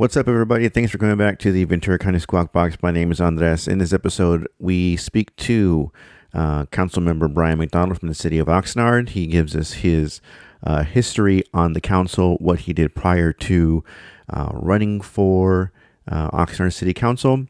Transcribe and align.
What's 0.00 0.16
up, 0.16 0.28
everybody? 0.28 0.66
Thanks 0.70 0.90
for 0.90 0.96
coming 0.96 1.18
back 1.18 1.38
to 1.40 1.52
the 1.52 1.64
Ventura 1.64 1.98
County 1.98 2.20
Squawk 2.20 2.54
Box. 2.54 2.78
My 2.82 2.90
name 2.90 3.12
is 3.12 3.20
Andres. 3.20 3.68
In 3.68 3.76
this 3.76 3.92
episode, 3.92 4.48
we 4.58 4.96
speak 4.96 5.36
to 5.36 5.92
uh, 6.32 6.64
Council 6.64 7.02
Member 7.02 7.28
Bryan 7.28 7.58
MacDonald 7.58 8.00
from 8.00 8.08
the 8.08 8.14
city 8.14 8.38
of 8.38 8.46
Oxnard. 8.46 9.10
He 9.10 9.26
gives 9.26 9.54
us 9.54 9.74
his 9.74 10.22
uh, 10.64 10.84
history 10.84 11.44
on 11.52 11.74
the 11.74 11.82
council, 11.82 12.38
what 12.38 12.60
he 12.60 12.72
did 12.72 12.94
prior 12.94 13.34
to 13.34 13.84
uh, 14.30 14.48
running 14.54 15.02
for 15.02 15.70
uh, 16.10 16.30
Oxnard 16.30 16.72
City 16.72 16.94
Council. 16.94 17.46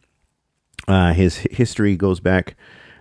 Uh, 0.89 1.12
his 1.12 1.37
history 1.53 1.95
goes 1.95 2.19
back 2.19 2.57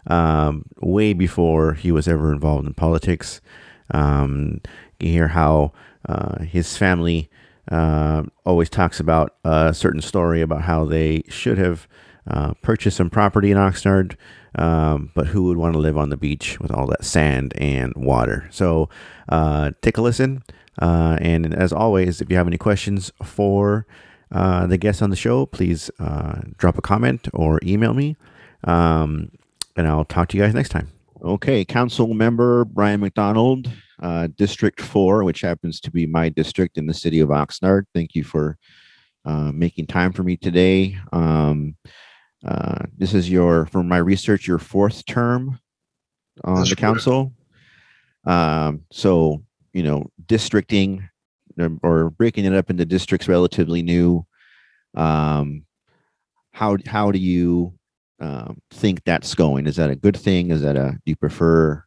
um, 0.05 0.63
way 0.79 1.11
before 1.11 1.73
he 1.73 1.91
was 1.91 2.07
ever 2.07 2.31
involved 2.31 2.67
in 2.67 2.75
politics. 2.75 3.41
Um, 3.89 4.61
you 4.99 5.11
hear 5.11 5.29
how 5.29 5.71
uh, 6.07 6.43
his 6.43 6.77
family 6.77 7.31
uh, 7.69 8.23
always 8.45 8.69
talks 8.69 8.99
about 8.99 9.35
a 9.43 9.73
certain 9.73 10.01
story 10.01 10.41
about 10.41 10.63
how 10.63 10.85
they 10.85 11.23
should 11.29 11.57
have 11.57 11.87
uh, 12.27 12.53
purchased 12.61 12.97
some 12.97 13.09
property 13.09 13.51
in 13.51 13.57
Oxnard, 13.57 14.15
um, 14.55 15.11
but 15.15 15.27
who 15.27 15.45
would 15.45 15.57
want 15.57 15.73
to 15.73 15.79
live 15.79 15.97
on 15.97 16.09
the 16.09 16.17
beach 16.17 16.59
with 16.59 16.71
all 16.71 16.87
that 16.87 17.05
sand 17.05 17.53
and 17.57 17.93
water? 17.95 18.47
So 18.51 18.89
uh, 19.29 19.71
take 19.81 19.97
a 19.97 20.01
listen. 20.01 20.43
Uh, 20.81 21.17
and 21.21 21.53
as 21.53 21.73
always, 21.73 22.21
if 22.21 22.29
you 22.29 22.37
have 22.37 22.47
any 22.47 22.57
questions 22.57 23.11
for 23.23 23.85
uh, 24.31 24.67
the 24.67 24.77
guests 24.77 25.01
on 25.01 25.09
the 25.09 25.15
show, 25.15 25.45
please 25.45 25.91
uh, 25.99 26.41
drop 26.57 26.77
a 26.77 26.81
comment 26.81 27.27
or 27.33 27.59
email 27.63 27.93
me. 27.93 28.15
Um, 28.63 29.31
and 29.75 29.87
I'll 29.87 30.05
talk 30.05 30.29
to 30.29 30.37
you 30.37 30.43
guys 30.43 30.53
next 30.53 30.69
time. 30.69 30.89
Okay, 31.21 31.65
Council 31.65 32.13
Member 32.13 32.65
Bryan 32.65 33.01
MacDonald, 33.01 33.69
uh, 34.01 34.27
District 34.35 34.79
4, 34.79 35.23
which 35.23 35.41
happens 35.41 35.79
to 35.81 35.91
be 35.91 36.05
my 36.05 36.29
district 36.29 36.77
in 36.77 36.85
the 36.85 36.93
city 36.93 37.19
of 37.19 37.29
Oxnard. 37.29 37.83
Thank 37.93 38.15
you 38.15 38.23
for 38.23 38.57
uh, 39.25 39.51
making 39.53 39.87
time 39.87 40.13
for 40.13 40.23
me 40.23 40.37
today. 40.37 40.97
Um, 41.11 41.75
uh, 42.45 42.85
this 42.97 43.13
is 43.13 43.29
your, 43.29 43.65
from 43.65 43.87
my 43.87 43.97
research, 43.97 44.47
your 44.47 44.59
fourth 44.59 45.05
term 45.05 45.59
on 46.43 46.55
That's 46.55 46.69
the 46.69 46.75
correct. 46.75 46.93
council. 46.93 47.33
Um, 48.25 48.85
so, 48.91 49.43
you 49.73 49.83
know, 49.83 50.09
districting 50.25 51.09
um, 51.59 51.79
or 51.83 52.09
breaking 52.11 52.45
it 52.45 52.53
up 52.53 52.69
into 52.69 52.85
districts 52.85 53.27
relatively 53.27 53.81
new. 53.81 54.25
Um, 54.95 55.65
how, 56.53 56.77
how 56.85 57.11
do 57.11 57.19
you 57.19 57.73
um, 58.21 58.61
think 58.71 59.03
that's 59.03 59.35
going? 59.35 59.67
Is 59.67 59.75
that 59.75 59.91
a 59.91 59.95
good 59.95 60.15
thing? 60.17 60.51
Is 60.51 60.61
that 60.61 60.77
a, 60.77 60.91
do 60.91 61.01
you 61.05 61.15
prefer 61.15 61.83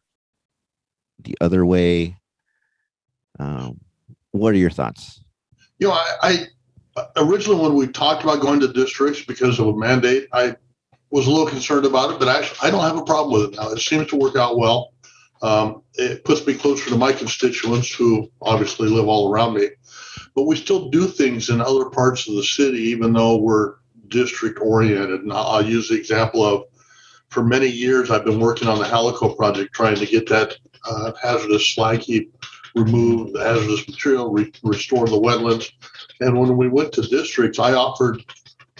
the 1.19 1.35
other 1.41 1.65
way? 1.65 2.17
Um, 3.39 3.79
what 4.31 4.53
are 4.53 4.57
your 4.57 4.69
thoughts? 4.69 5.23
You 5.79 5.87
know, 5.87 5.93
I, 5.93 6.47
I 6.97 7.05
originally 7.17 7.61
when 7.61 7.75
we 7.75 7.87
talked 7.87 8.23
about 8.23 8.41
going 8.41 8.59
to 8.61 8.71
districts 8.71 9.23
because 9.23 9.59
of 9.59 9.67
a 9.67 9.75
mandate, 9.75 10.27
I 10.31 10.55
was 11.09 11.27
a 11.27 11.31
little 11.31 11.47
concerned 11.47 11.85
about 11.85 12.11
it, 12.11 12.19
but 12.19 12.27
actually 12.27 12.67
I 12.67 12.71
don't 12.71 12.83
have 12.83 12.97
a 12.97 13.03
problem 13.03 13.33
with 13.33 13.53
it 13.53 13.57
now. 13.57 13.69
It 13.69 13.79
seems 13.79 14.07
to 14.07 14.15
work 14.15 14.35
out 14.35 14.57
well. 14.57 14.93
Um, 15.41 15.83
it 15.95 16.23
puts 16.23 16.45
me 16.47 16.53
closer 16.53 16.89
to 16.89 16.97
my 16.97 17.11
constituents 17.11 17.93
who 17.93 18.31
obviously 18.41 18.87
live 18.87 19.07
all 19.07 19.31
around 19.31 19.55
me. 19.55 19.69
But 20.35 20.43
we 20.43 20.55
still 20.55 20.89
do 20.89 21.05
things 21.05 21.49
in 21.49 21.61
other 21.61 21.89
parts 21.89 22.27
of 22.27 22.35
the 22.35 22.43
city, 22.43 22.79
even 22.79 23.13
though 23.13 23.37
we're 23.37 23.75
district 24.07 24.59
oriented. 24.61 25.21
And 25.21 25.33
I'll 25.33 25.65
use 25.65 25.89
the 25.89 25.95
example 25.95 26.43
of 26.45 26.63
for 27.29 27.43
many 27.43 27.67
years, 27.67 28.09
I've 28.09 28.25
been 28.25 28.39
working 28.39 28.67
on 28.67 28.79
the 28.79 28.85
Halaco 28.85 29.35
project, 29.35 29.73
trying 29.73 29.95
to 29.95 30.05
get 30.05 30.29
that 30.29 30.55
uh, 30.85 31.11
hazardous 31.21 31.69
slag 31.69 31.99
heap 31.99 32.33
remove 32.75 33.33
the 33.33 33.43
hazardous 33.43 33.87
material, 33.87 34.31
re- 34.31 34.51
restore 34.63 35.07
the 35.07 35.19
wetlands. 35.19 35.71
And 36.21 36.39
when 36.39 36.57
we 36.57 36.69
went 36.69 36.91
to 36.93 37.01
districts, 37.01 37.59
I 37.59 37.73
offered 37.73 38.23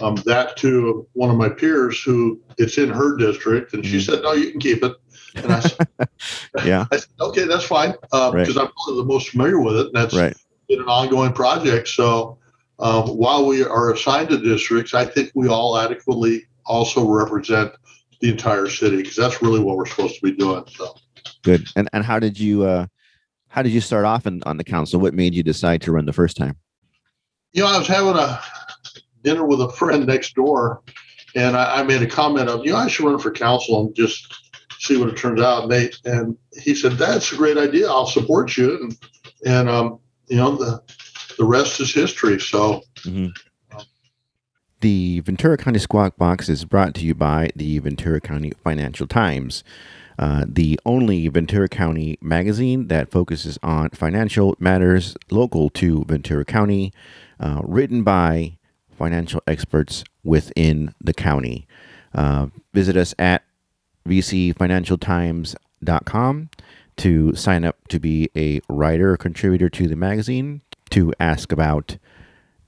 um, 0.02 0.16
that 0.26 0.58
to 0.58 1.08
one 1.14 1.30
of 1.30 1.38
my 1.38 1.50
peers 1.50 2.02
who 2.02 2.42
it's 2.58 2.78
in 2.80 2.90
her 2.90 3.16
district, 3.16 3.74
and 3.74 3.86
she 3.86 3.98
Mhm. 3.98 4.06
said, 4.06 4.24
"No, 4.24 4.34
you 4.34 4.50
can 4.52 4.60
keep 4.60 4.84
it." 4.84 4.94
And 5.36 5.52
I 5.52 5.60
said, 5.60 5.78
Yeah, 6.66 6.86
I 6.92 6.98
said 6.98 7.10
"Okay, 7.22 7.44
that's 7.46 7.66
fine," 7.66 7.94
uh, 8.12 8.32
Right. 8.34 8.42
because 8.42 8.58
I'm 8.58 8.70
probably 8.72 9.04
the 9.04 9.08
most 9.08 9.30
familiar 9.30 9.60
with 9.60 9.76
it, 9.78 9.88
and 9.88 9.96
that's 9.96 10.16
right. 10.16 10.36
been 10.68 10.82
an 10.82 10.88
ongoing 10.88 11.34
project. 11.34 11.88
So 11.90 12.40
um, 12.80 13.10
while 13.10 13.46
we 13.46 13.64
are 13.64 13.94
assigned 13.94 14.30
to 14.30 14.40
districts, 14.40 14.96
I 14.96 15.06
think 15.06 15.32
we 15.36 15.48
all 15.48 15.78
adequately 15.78 16.48
also 16.66 17.08
represent 17.08 17.72
the 18.20 18.30
entire 18.30 18.68
city 18.70 18.98
because 18.98 19.16
that's 19.16 19.44
really 19.44 19.60
what 19.60 19.78
we're 19.78 19.86
supposed 19.86 20.16
to 20.16 20.22
be 20.22 20.32
doing. 20.32 20.64
So. 20.76 20.96
Good. 21.44 21.68
And 21.76 21.90
and 21.94 22.04
how 22.04 22.20
did 22.20 22.40
you 22.40 22.64
uh 22.64 22.88
how 23.50 23.62
did 23.62 23.72
you 23.72 23.82
start 23.82 24.06
off 24.06 24.26
in, 24.26 24.42
on 24.46 24.58
the 24.58 24.64
council? 24.64 25.00
What 25.00 25.14
made 25.14 25.36
you 25.36 25.44
decide 25.44 25.82
to 25.84 25.92
run 25.92 26.06
the 26.06 26.14
first 26.14 26.36
time? 26.36 26.58
You 27.52 27.62
know, 27.62 27.70
I 27.70 27.78
was 27.78 27.88
having 27.88 28.16
a 28.16 28.42
dinner 29.24 29.46
with 29.46 29.62
a 29.62 29.72
friend 29.72 30.08
next 30.08 30.34
door, 30.34 30.82
and 31.36 31.56
I, 31.56 31.82
I 31.82 31.84
made 31.84 32.02
a 32.02 32.08
comment 32.08 32.50
of, 32.50 32.66
you 32.66 32.72
know, 32.72 32.78
I 32.78 32.88
should 32.88 33.06
run 33.06 33.20
for 33.20 33.30
council 33.30 33.86
and 33.86 33.96
just 33.96 34.34
see 34.80 34.98
what 34.98 35.10
it 35.10 35.18
turns 35.18 35.40
out. 35.40 35.64
And 35.64 35.72
they 35.72 35.92
and 36.06 36.36
he 36.62 36.74
said, 36.74 36.94
"That's 36.94 37.32
a 37.32 37.36
great 37.36 37.58
idea. 37.58 37.88
I'll 37.88 38.08
support 38.08 38.58
you." 38.58 38.76
And 38.82 38.98
and 39.46 39.70
um, 39.70 40.00
you 40.28 40.38
know, 40.38 40.56
the 40.56 40.82
the 41.38 41.46
rest 41.46 41.80
is 41.80 41.94
history. 41.94 42.40
So 42.40 42.82
The 44.84 45.22
Ventura 45.22 45.56
County 45.56 45.80
Squawk 45.80 46.18
Box 46.18 46.50
is 46.50 46.66
brought 46.66 46.94
to 46.96 47.06
you 47.06 47.16
by 47.16 47.52
the 47.56 47.80
Ventura 47.80 48.20
County 48.20 48.52
Financial 48.66 49.08
Times, 49.08 49.64
uh, 50.20 50.44
the 50.46 50.78
only 50.86 51.30
Ventura 51.30 51.70
County 51.70 52.18
magazine 52.20 52.90
that 52.90 53.10
focuses 53.10 53.58
on 53.64 53.92
financial 53.92 54.58
matters 54.60 55.16
local 55.32 55.70
to 55.70 56.04
Ventura 56.04 56.44
County, 56.44 56.92
uh, 57.40 57.62
written 57.64 58.04
by 58.04 58.58
financial 58.92 59.42
experts 59.48 60.04
within 60.22 60.94
the 61.00 61.14
county. 61.14 61.66
Uh, 62.14 62.48
visit 62.74 62.98
us 62.98 63.16
at 63.18 63.46
vcfinancialtimes.com 64.06 66.50
to 66.98 67.36
sign 67.36 67.64
up 67.64 67.88
to 67.88 68.02
be 68.02 68.30
a 68.36 68.60
writer 68.68 69.14
or 69.14 69.18
contributor 69.18 69.70
to 69.70 69.88
the 69.88 69.96
magazine, 69.96 70.60
to 70.90 71.14
ask 71.22 71.54
about 71.54 71.96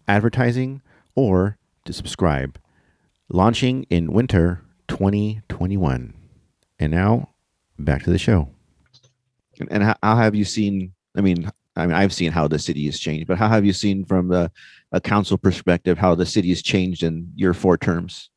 advertising, 0.07 0.81
or 1.13 1.57
to 1.85 1.93
subscribe. 1.93 2.59
Launching 3.29 3.83
in 3.83 4.11
winter 4.11 4.61
2021. 4.87 6.13
And 6.79 6.91
now 6.91 7.29
back 7.79 8.03
to 8.03 8.11
the 8.11 8.17
show. 8.17 8.49
And, 9.59 9.71
and 9.71 9.83
how, 9.83 9.95
how 10.03 10.15
have 10.17 10.35
you 10.35 10.45
seen? 10.45 10.93
I 11.17 11.21
mean, 11.21 11.49
I 11.75 11.85
mean, 11.87 11.95
I've 11.95 12.13
seen 12.13 12.31
how 12.31 12.47
the 12.47 12.59
city 12.59 12.85
has 12.85 12.99
changed, 12.99 13.27
but 13.27 13.37
how 13.37 13.49
have 13.49 13.65
you 13.65 13.73
seen 13.73 14.05
from 14.05 14.29
the 14.29 14.51
a 14.91 15.01
council 15.01 15.37
perspective 15.37 15.97
how 15.97 16.15
the 16.15 16.25
city 16.25 16.49
has 16.49 16.61
changed 16.61 17.03
in 17.03 17.31
your 17.35 17.53
four 17.53 17.77
terms? 17.77 18.29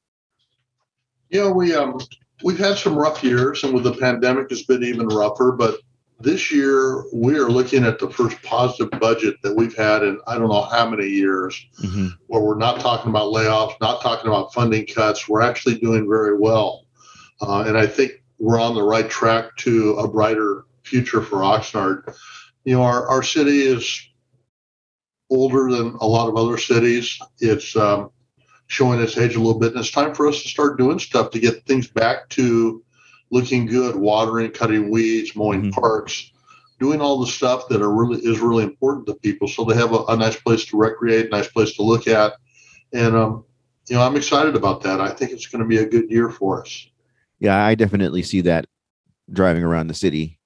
Yeah, 1.31 1.51
we 1.51 1.75
um 1.75 1.99
we've 2.43 2.59
had 2.59 2.79
some 2.79 2.97
rough 2.97 3.23
years, 3.23 3.63
and 3.65 3.75
with 3.75 3.85
the 3.85 3.93
pandemic, 3.93 4.49
it's 4.51 4.65
been 4.65 4.83
even 4.83 5.07
rougher. 5.09 5.53
But 5.53 5.77
this 6.21 6.51
year, 6.51 7.05
we 7.13 7.37
are 7.37 7.49
looking 7.49 7.85
at 7.85 7.99
the 7.99 8.11
first 8.11 8.43
positive 8.43 8.99
budget 8.99 9.37
that 9.43 9.55
we've 9.55 9.77
had 9.77 10.03
in 10.03 10.19
I 10.27 10.37
don't 10.37 10.49
know 10.49 10.63
how 10.63 10.89
many 10.89 11.07
years, 11.07 11.55
Mm-hmm. 11.83 12.09
where 12.27 12.43
we're 12.43 12.59
not 12.59 12.81
talking 12.81 13.11
about 13.11 13.33
layoffs, 13.33 13.75
not 13.81 14.03
talking 14.03 14.29
about 14.29 14.53
funding 14.53 14.87
cuts. 14.87 15.29
We're 15.29 15.43
actually 15.43 15.79
doing 15.79 16.09
very 16.09 16.37
well, 16.37 16.87
uh, 17.41 17.65
and 17.67 17.79
I 17.79 17.87
think 17.87 18.13
we're 18.39 18.61
on 18.61 18.75
the 18.75 18.83
right 18.83 19.09
track 19.09 19.57
to 19.59 19.95
a 19.95 20.09
brighter 20.09 20.65
future 20.83 21.23
for 21.23 21.39
Oxnard. 21.39 22.17
You 22.65 22.75
know, 22.77 22.83
our 22.83 23.07
our 23.09 23.23
city 23.23 23.63
is 23.63 24.01
older 25.31 25.71
than 25.71 25.97
a 26.01 26.07
lot 26.07 26.29
of 26.29 26.37
other 26.37 26.57
cities. 26.59 27.19
It's 27.41 27.77
um, 27.77 28.11
showing 28.67 29.01
its 29.01 29.17
age 29.19 29.35
a 29.37 29.39
little 29.39 29.59
bit. 29.59 29.73
And 29.73 29.81
it's 29.81 29.91
time 29.91 30.15
for 30.15 30.27
us 30.27 30.43
to 30.43 30.49
start 30.49 30.79
doing 30.79 30.99
stuff 30.99 31.31
to 31.31 31.39
get 31.41 31.65
things 31.67 31.87
back 31.87 32.29
to 32.31 32.83
looking 33.31 33.67
good, 33.67 33.97
watering, 33.97 34.51
cutting 34.51 34.91
weeds, 34.91 35.37
mowing 35.37 35.65
Mhm. 35.65 35.73
parks, 35.73 36.33
doing 36.81 37.01
all 37.01 37.21
the 37.21 37.27
stuff 37.27 37.69
that 37.69 37.83
are 37.83 37.93
really 37.93 38.21
is 38.21 38.41
really 38.41 38.65
important 38.65 39.07
to 39.07 39.15
people 39.15 39.49
so 39.49 39.65
they 39.65 39.75
have 39.75 39.93
a, 39.93 40.05
a 40.09 40.17
nice 40.17 40.37
place 40.37 40.65
to 40.67 40.77
recreate, 40.77 41.31
nice 41.31 41.49
place 41.49 41.75
to 41.77 41.83
look 41.83 42.07
at. 42.07 42.35
And 42.93 43.15
um, 43.15 43.45
you 43.89 43.97
know, 43.97 44.03
I'm 44.03 44.17
excited 44.17 44.55
about 44.55 44.83
that. 44.83 45.01
I 45.01 45.11
think 45.11 45.33
it's 45.33 45.47
going 45.47 45.63
to 45.63 45.69
be 45.69 45.79
a 45.79 45.89
good 45.89 46.11
year 46.11 46.31
for 46.31 46.63
us. 46.63 46.89
Yeah, 47.41 47.65
I 47.65 47.75
definitely 47.75 48.23
see 48.23 48.41
that 48.43 48.67
driving 49.33 49.63
around 49.63 49.89
the 49.89 49.95
city. 49.95 50.39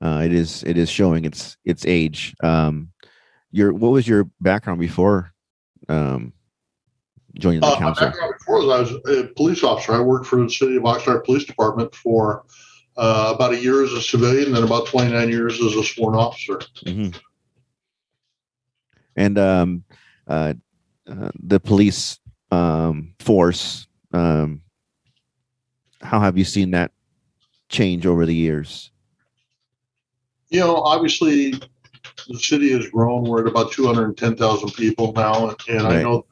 Uh, 0.00 0.22
it 0.24 0.32
is 0.32 0.62
it 0.64 0.76
is 0.76 0.90
showing 0.90 1.24
its 1.24 1.56
its 1.64 1.86
age. 1.86 2.34
Um, 2.42 2.90
your 3.50 3.72
what 3.72 3.92
was 3.92 4.08
your 4.08 4.28
background 4.40 4.80
before 4.80 5.32
um, 5.88 6.32
joining 7.34 7.60
the 7.60 7.66
Uh, 7.66 7.78
council? 7.78 8.10
before 8.38 8.66
was 8.66 8.68
I 8.68 8.80
was 9.08 9.18
a 9.18 9.28
police 9.34 9.62
officer. 9.62 9.92
I 9.92 10.00
worked 10.00 10.26
for 10.26 10.42
the 10.42 10.50
city 10.50 10.76
of 10.76 10.82
Oxnard 10.84 11.24
Police 11.24 11.44
Department 11.44 11.94
for 11.94 12.44
uh, 12.96 13.32
about 13.34 13.52
a 13.54 13.58
year 13.58 13.82
as 13.82 13.92
a 13.92 14.02
civilian, 14.02 14.46
and 14.48 14.56
then 14.56 14.64
about 14.64 14.86
29 14.86 15.28
years 15.30 15.60
as 15.62 15.74
a 15.76 15.82
sworn 15.82 16.14
officer. 16.14 16.60
Mhm. 16.84 17.14
And 19.16 19.38
um, 19.38 19.84
uh, 20.26 20.54
uh, 21.06 21.30
the 21.42 21.58
police 21.60 22.18
um, 22.50 23.14
force. 23.18 23.86
Um, 24.12 24.60
how 26.02 26.20
have 26.20 26.36
you 26.36 26.44
seen 26.44 26.72
that 26.72 26.92
change 27.70 28.04
over 28.06 28.26
the 28.26 28.34
years? 28.34 28.90
You 30.50 30.60
know, 30.60 30.76
obviously, 30.76 31.52
the 32.28 32.38
city 32.38 32.72
has 32.72 32.88
grown. 32.88 33.24
We're 33.24 33.40
at 33.40 33.46
about 33.48 33.72
210,000 33.72 34.70
people 34.74 35.12
now, 35.14 35.54
and 35.68 35.80
I 35.86 35.94
Right. 35.94 36.02
know 36.02 36.26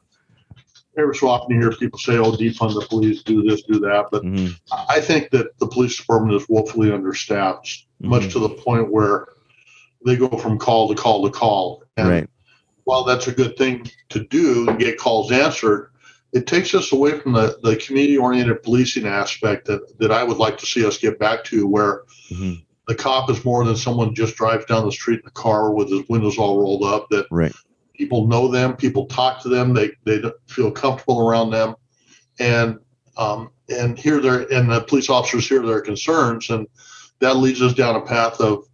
every 0.97 1.15
so 1.15 1.27
often 1.27 1.55
you 1.55 1.61
hear 1.61 1.71
people 1.71 1.99
say, 1.99 2.17
"Oh, 2.17 2.31
defund 2.31 2.79
the 2.79 2.85
police, 2.87 3.23
do 3.23 3.43
this, 3.43 3.63
do 3.63 3.79
that," 3.79 4.07
but 4.11 4.23
Mhm. 4.23 4.59
I 4.89 4.99
think 4.99 5.29
that 5.31 5.57
the 5.59 5.67
police 5.67 5.97
department 5.97 6.35
is 6.35 6.47
woefully 6.49 6.91
understaffed, 6.91 7.85
much 8.01 8.23
Mhm. 8.23 8.31
to 8.33 8.39
the 8.39 8.49
point 8.49 8.91
where 8.91 9.27
they 10.05 10.15
go 10.15 10.29
from 10.29 10.57
call 10.57 10.89
to 10.89 10.95
call 10.95 11.23
to 11.23 11.29
call. 11.29 11.83
And 11.97 12.09
Right. 12.09 12.27
while 12.85 13.03
that's 13.03 13.27
a 13.27 13.31
good 13.31 13.57
thing 13.57 13.89
to 14.09 14.19
do 14.19 14.67
and 14.67 14.79
get 14.79 14.97
calls 14.97 15.31
answered, 15.31 15.91
it 16.33 16.47
takes 16.47 16.73
us 16.73 16.91
away 16.91 17.19
from 17.19 17.33
the, 17.33 17.57
the 17.61 17.75
community 17.75 18.17
oriented 18.17 18.63
policing 18.63 19.05
aspect 19.05 19.67
that, 19.67 19.81
that 19.99 20.11
I 20.11 20.23
would 20.23 20.37
like 20.37 20.57
to 20.59 20.65
see 20.65 20.85
us 20.85 20.97
get 20.97 21.19
back 21.19 21.43
to, 21.45 21.67
where 21.67 22.03
Mhm. 22.31 22.63
the 22.87 22.95
cop 22.95 23.29
is 23.29 23.45
more 23.45 23.63
than 23.65 23.75
someone 23.75 24.15
just 24.15 24.35
drives 24.35 24.65
down 24.65 24.85
the 24.85 24.91
street 24.91 25.19
in 25.21 25.27
a 25.27 25.31
car 25.31 25.71
with 25.71 25.91
his 25.91 26.01
windows 26.09 26.37
all 26.37 26.57
rolled 26.59 26.83
up, 26.83 27.07
that 27.09 27.27
Right. 27.29 27.53
People 27.93 28.27
know 28.27 28.47
them, 28.47 28.75
people 28.75 29.05
talk 29.07 29.41
to 29.41 29.49
them, 29.49 29.73
they, 29.73 29.91
they 30.05 30.21
feel 30.47 30.71
comfortable 30.71 31.27
around 31.27 31.51
them. 31.51 31.75
And 32.39 32.79
um, 33.17 33.51
and 33.69 33.97
hear 33.97 34.19
their 34.19 34.51
and 34.51 34.71
the 34.71 34.81
police 34.81 35.09
officers 35.09 35.47
hear 35.47 35.61
their 35.61 35.81
concerns, 35.81 36.49
and 36.49 36.67
that 37.19 37.35
leads 37.37 37.61
us 37.61 37.73
down 37.73 37.95
a 37.95 38.01
path 38.01 38.39
of 38.39 38.65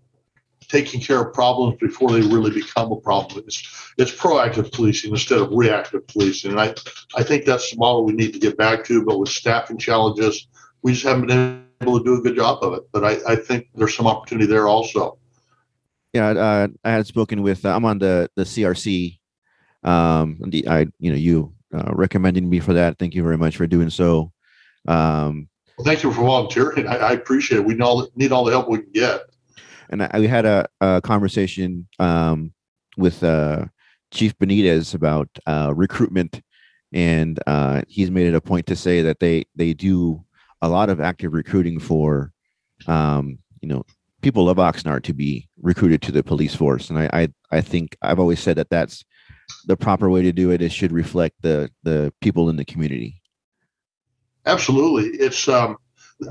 taking 0.67 0.99
care 0.99 1.21
of 1.21 1.33
problems 1.33 1.77
before 1.79 2.11
they 2.11 2.21
really 2.21 2.51
become 2.51 2.91
a 2.91 2.99
problem. 2.99 3.43
It's, 3.47 3.93
it's 3.97 4.11
proactive 4.11 4.71
policing 4.71 5.11
instead 5.11 5.39
of 5.39 5.49
reactive 5.51 6.05
policing. 6.07 6.51
And 6.51 6.59
I, 6.59 6.75
I 7.15 7.23
think 7.23 7.45
that's 7.45 7.71
the 7.71 7.77
model 7.77 8.05
we 8.05 8.13
need 8.13 8.33
to 8.33 8.39
get 8.39 8.57
back 8.57 8.83
to, 8.85 9.03
but 9.03 9.17
with 9.17 9.29
staffing 9.29 9.77
challenges, 9.77 10.47
we 10.81 10.91
just 10.91 11.05
haven't 11.05 11.27
been 11.27 11.65
able 11.81 11.99
to 11.99 12.03
do 12.03 12.17
a 12.17 12.21
good 12.21 12.35
job 12.35 12.63
of 12.63 12.73
it. 12.73 12.83
But 12.91 13.05
I, 13.05 13.17
I 13.27 13.35
think 13.35 13.67
there's 13.75 13.95
some 13.95 14.07
opportunity 14.07 14.47
there 14.47 14.67
also. 14.67 15.17
Yeah, 16.17 16.29
uh, 16.29 16.67
I 16.83 16.89
had 16.89 17.05
spoken 17.05 17.43
with. 17.43 17.63
Uh, 17.63 17.75
I'm 17.75 17.85
on 17.85 17.99
the 17.99 18.27
the 18.35 18.43
CRC. 18.43 19.19
Um, 19.83 20.39
the 20.47 20.67
I 20.67 20.87
you 20.97 21.11
know 21.11 21.15
you 21.17 21.53
uh, 21.71 21.91
recommended 21.93 22.43
me 22.43 22.59
for 22.59 22.73
that. 22.73 22.97
Thank 22.97 23.13
you 23.13 23.21
very 23.21 23.37
much 23.37 23.55
for 23.55 23.67
doing 23.67 23.91
so. 23.91 24.31
Um, 24.87 25.47
Well, 25.77 25.85
thank 25.85 26.01
you 26.01 26.11
for 26.11 26.21
volunteering. 26.23 26.87
I, 26.87 26.95
I 26.95 27.11
appreciate 27.11 27.59
it. 27.59 27.65
We 27.65 27.75
need 27.75 27.83
all, 27.83 28.07
need 28.15 28.31
all 28.31 28.45
the 28.45 28.51
help 28.51 28.67
we 28.67 28.79
can 28.79 28.91
get. 28.93 29.21
and 29.91 30.01
I, 30.01 30.19
we 30.19 30.27
had 30.27 30.45
a, 30.45 30.67
a 30.81 31.01
conversation 31.01 31.87
um, 31.99 32.51
with 32.97 33.23
uh, 33.23 33.65
Chief 34.09 34.35
Benites 34.39 34.95
about 34.95 35.29
uh, 35.45 35.71
recruitment, 35.75 36.41
and 36.93 37.39
uh, 37.45 37.83
he's 37.87 38.09
made 38.09 38.25
it 38.25 38.33
a 38.33 38.41
point 38.41 38.65
to 38.67 38.75
say 38.75 39.03
that 39.03 39.19
they 39.19 39.45
they 39.55 39.75
do 39.75 40.25
a 40.63 40.67
lot 40.67 40.89
of 40.89 40.99
active 40.99 41.33
recruiting 41.33 41.79
for, 41.79 42.31
um, 42.87 43.37
you 43.61 43.69
know, 43.69 43.85
people 44.27 44.49
of 44.49 44.57
Oxnard 44.57 45.03
to 45.03 45.13
be 45.13 45.47
recruited 45.61 46.01
to 46.01 46.11
the 46.11 46.21
police 46.21 46.53
force, 46.53 46.89
and 46.89 46.99
I, 46.99 47.09
I 47.13 47.29
I 47.57 47.61
think 47.61 47.95
I've 48.01 48.19
always 48.19 48.41
said 48.41 48.57
that 48.57 48.69
that's 48.69 49.05
the 49.67 49.77
proper 49.77 50.09
way 50.09 50.21
to 50.21 50.33
do 50.33 50.51
it. 50.51 50.61
It 50.61 50.73
should 50.73 50.91
reflect 50.91 51.35
the 51.41 51.69
the 51.83 52.11
people 52.19 52.49
in 52.49 52.57
the 52.57 52.65
community. 52.65 53.21
Absolutely. 54.45 55.17
It's, 55.17 55.47
um, 55.47 55.77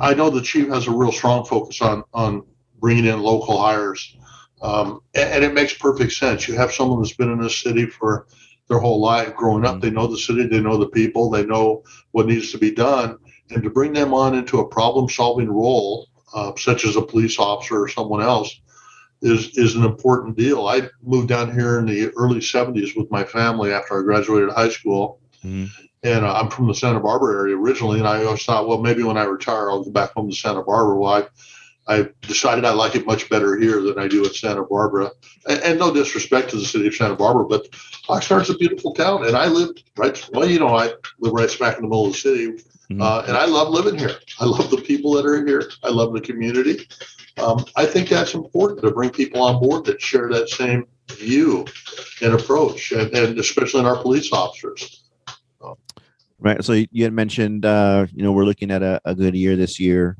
I 0.00 0.12
know 0.14 0.28
the 0.28 0.42
chief 0.42 0.68
has 0.68 0.86
a 0.86 0.90
real 0.90 1.12
strong 1.12 1.44
focus 1.44 1.80
on, 1.82 2.02
on 2.12 2.42
bringing 2.80 3.06
in 3.06 3.20
local 3.20 3.60
hires. 3.60 4.16
Um, 4.62 5.00
and, 5.14 5.28
and 5.34 5.44
it 5.44 5.54
makes 5.54 5.74
perfect 5.74 6.12
sense. 6.12 6.48
You 6.48 6.54
have 6.56 6.72
someone 6.72 7.00
that's 7.00 7.16
been 7.16 7.32
in 7.32 7.40
this 7.40 7.60
city 7.60 7.86
for 7.86 8.26
their 8.68 8.78
whole 8.78 9.00
life 9.00 9.34
growing 9.34 9.66
up. 9.66 9.80
They 9.80 9.90
know 9.90 10.06
the 10.06 10.18
city, 10.18 10.46
they 10.46 10.60
know 10.60 10.78
the 10.78 10.88
people, 10.88 11.30
they 11.30 11.44
know 11.44 11.82
what 12.12 12.26
needs 12.26 12.52
to 12.52 12.58
be 12.58 12.72
done. 12.72 13.18
And 13.50 13.62
to 13.62 13.70
bring 13.70 13.92
them 13.92 14.14
on 14.14 14.34
into 14.34 14.60
a 14.60 14.68
problem 14.68 15.08
solving 15.08 15.50
role, 15.50 16.08
uh, 16.34 16.52
such 16.56 16.84
as 16.84 16.96
a 16.96 17.02
police 17.02 17.38
officer 17.38 17.82
or 17.82 17.88
someone 17.88 18.22
else, 18.22 18.60
is, 19.22 19.56
is 19.56 19.76
an 19.76 19.84
important 19.84 20.36
deal. 20.36 20.66
I 20.66 20.88
moved 21.02 21.28
down 21.28 21.52
here 21.52 21.78
in 21.78 21.86
the 21.86 22.12
early 22.16 22.40
70s 22.40 22.96
with 22.96 23.10
my 23.10 23.24
family 23.24 23.72
after 23.72 23.98
I 23.98 24.02
graduated 24.02 24.50
high 24.50 24.68
school 24.68 25.20
and 26.02 26.24
uh, 26.24 26.34
I'm 26.34 26.50
from 26.50 26.68
the 26.68 26.74
Santa 26.74 27.00
Barbara 27.00 27.34
area 27.34 27.56
originally, 27.56 27.98
and 27.98 28.08
I 28.08 28.24
always 28.24 28.44
thought, 28.44 28.68
well, 28.68 28.80
maybe 28.80 29.02
when 29.02 29.16
I 29.16 29.24
retire, 29.24 29.70
I'll 29.70 29.82
go 29.82 29.90
back 29.90 30.12
home 30.12 30.30
to 30.30 30.36
Santa 30.36 30.62
Barbara. 30.62 30.96
Well, 30.96 31.28
I, 31.88 31.94
I 31.94 32.08
decided 32.22 32.64
I 32.64 32.72
like 32.72 32.94
it 32.94 33.06
much 33.06 33.28
better 33.28 33.56
here 33.56 33.80
than 33.80 33.98
I 33.98 34.08
do 34.08 34.24
in 34.24 34.32
Santa 34.32 34.64
Barbara. 34.64 35.10
And, 35.48 35.60
and 35.62 35.78
no 35.78 35.92
disrespect 35.92 36.50
to 36.50 36.56
the 36.56 36.64
city 36.64 36.86
of 36.86 36.94
Santa 36.94 37.16
Barbara, 37.16 37.46
but 37.46 37.68
Oxnard's 38.08 38.50
a 38.50 38.56
beautiful 38.56 38.94
town, 38.94 39.26
and 39.26 39.36
I 39.36 39.46
live 39.46 39.70
right. 39.96 40.28
Well, 40.32 40.48
you 40.48 40.58
know, 40.58 40.76
I 40.76 40.92
live 41.18 41.32
right 41.32 41.50
smack 41.50 41.76
in 41.76 41.82
the 41.82 41.88
middle 41.88 42.06
of 42.06 42.12
the 42.12 42.18
city, 42.18 42.62
Mhm. 42.90 43.02
uh, 43.02 43.24
and 43.26 43.36
I 43.36 43.46
love 43.46 43.70
living 43.70 43.98
here. 43.98 44.16
I 44.38 44.44
love 44.44 44.70
the 44.70 44.78
people 44.78 45.12
that 45.14 45.26
are 45.26 45.44
here. 45.44 45.70
I 45.82 45.90
love 45.90 46.12
the 46.12 46.20
community. 46.20 46.86
Um, 47.38 47.64
I 47.76 47.84
think 47.84 48.08
that's 48.08 48.34
important 48.34 48.82
to 48.82 48.90
bring 48.90 49.10
people 49.10 49.42
on 49.42 49.60
board 49.60 49.84
that 49.86 50.00
share 50.00 50.28
that 50.30 50.48
same 50.48 50.86
view 51.10 51.66
and 52.22 52.32
approach, 52.32 52.92
and, 52.92 53.12
and 53.14 53.38
especially 53.38 53.80
in 53.80 53.86
our 53.86 54.00
police 54.00 54.32
officers. 54.32 55.02
Right. 56.38 56.62
So 56.62 56.74
you 56.74 57.04
had 57.04 57.14
mentioned, 57.14 57.64
uh, 57.64 58.06
you 58.12 58.22
know, 58.22 58.32
we're 58.32 58.44
looking 58.44 58.70
at 58.70 58.82
a, 58.82 59.00
a 59.04 59.14
good 59.14 59.34
year 59.34 59.56
this 59.56 59.80
year. 59.80 60.18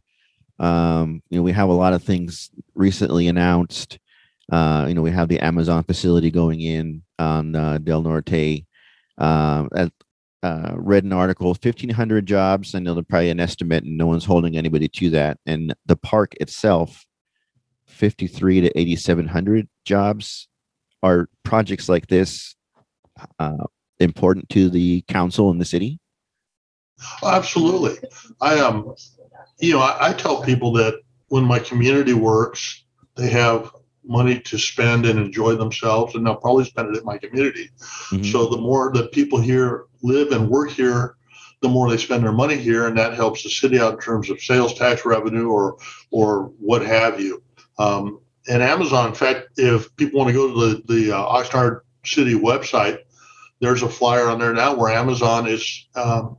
Um, 0.58 1.22
you 1.28 1.36
know, 1.36 1.42
we 1.42 1.52
have 1.52 1.69
a 1.69 1.74
lot 1.74 1.92
of 1.92 2.02
things 2.02 2.50
recently 2.74 3.28
announced. 3.28 3.98
Uh, 4.50 4.86
you 4.88 4.94
know, 4.94 5.02
we 5.02 5.10
have 5.10 5.28
the 5.28 5.40
Amazon 5.40 5.84
facility 5.84 6.30
going 6.30 6.60
in 6.60 7.02
on 7.19 7.54
uh, 7.54 7.78
Del 7.78 8.02
Norte. 8.02 8.64
Um, 9.19 9.69
at, 9.76 9.92
uh, 10.42 10.72
read 10.74 11.04
an 11.04 11.12
article, 11.12 11.48
1,500 11.48 12.26
jobs. 12.26 12.74
I 12.74 12.78
know 12.78 12.94
they're 12.94 13.02
probably 13.02 13.30
an 13.30 13.40
estimate, 13.40 13.84
and 13.84 13.96
no 13.96 14.06
one's 14.06 14.24
holding 14.24 14.56
anybody 14.56 14.88
to 14.88 15.10
that. 15.10 15.38
And 15.46 15.74
the 15.86 15.96
park 15.96 16.34
itself, 16.40 17.06
53 17.86 18.62
to 18.62 18.78
8,700 18.78 19.68
jobs. 19.84 20.48
Are 21.02 21.28
projects 21.44 21.88
like 21.88 22.08
this 22.08 22.56
uh, 23.38 23.66
important 24.00 24.48
to 24.50 24.68
the 24.68 25.02
council 25.08 25.50
and 25.50 25.60
the 25.60 25.64
city? 25.64 26.00
Absolutely. 27.22 27.96
I 28.40 28.58
um, 28.58 28.94
you 29.60 29.72
know, 29.72 29.80
I, 29.80 30.08
I 30.08 30.12
tell 30.12 30.42
people 30.42 30.72
that 30.72 31.00
when 31.28 31.44
my 31.44 31.58
community 31.58 32.14
works, 32.14 32.84
they 33.16 33.28
have 33.30 33.70
money 34.06 34.41
to 34.41 34.58
spend 34.58 35.06
and 35.06 35.19
enjoy 35.19 35.55
themselves, 35.55 36.14
and 36.14 36.26
they'll 36.26 36.37
probably 36.37 36.64
spend 36.64 36.94
it 36.94 36.99
in 36.99 37.05
my 37.05 37.19
community. 37.19 37.70
Mhm. 38.11 38.31
So 38.32 38.47
the 38.47 38.56
more 38.58 38.93
that 38.94 39.12
people 39.12 39.41
here 39.41 39.85
live 40.03 40.32
and 40.32 40.49
work 40.49 40.70
here, 40.70 41.17
the 41.62 41.69
more 41.69 41.88
they 41.91 41.97
spend 41.97 42.23
their 42.23 42.32
money 42.32 42.56
here, 42.56 42.87
and 42.87 42.97
that 42.99 43.14
helps 43.14 43.43
the 43.43 43.50
city 43.50 43.79
out 43.81 43.94
in 43.94 44.00
terms 44.00 44.31
of 44.31 44.41
sales 44.41 44.75
tax 44.75 45.05
revenue 45.05 45.49
or 45.49 45.76
or 46.11 46.53
what 46.58 46.82
have 46.82 47.20
you. 47.20 47.43
Um, 47.79 48.20
and 48.49 48.62
Amazon, 48.62 49.08
in 49.08 49.14
fact, 49.14 49.49
if 49.56 49.94
people 49.97 50.19
want 50.20 50.29
to 50.29 50.35
go 50.35 50.49
to 50.49 50.82
the 50.85 50.94
the 50.94 51.12
uh, 51.17 51.25
Oxnard 51.26 51.81
City 52.05 52.35
website, 52.35 52.99
there's 53.61 53.82
a 53.82 53.88
flyer 53.88 54.29
on 54.29 54.38
there 54.38 54.53
now 54.53 54.75
where 54.75 54.93
Amazon 54.93 55.49
is 55.49 55.88
um, 55.97 56.37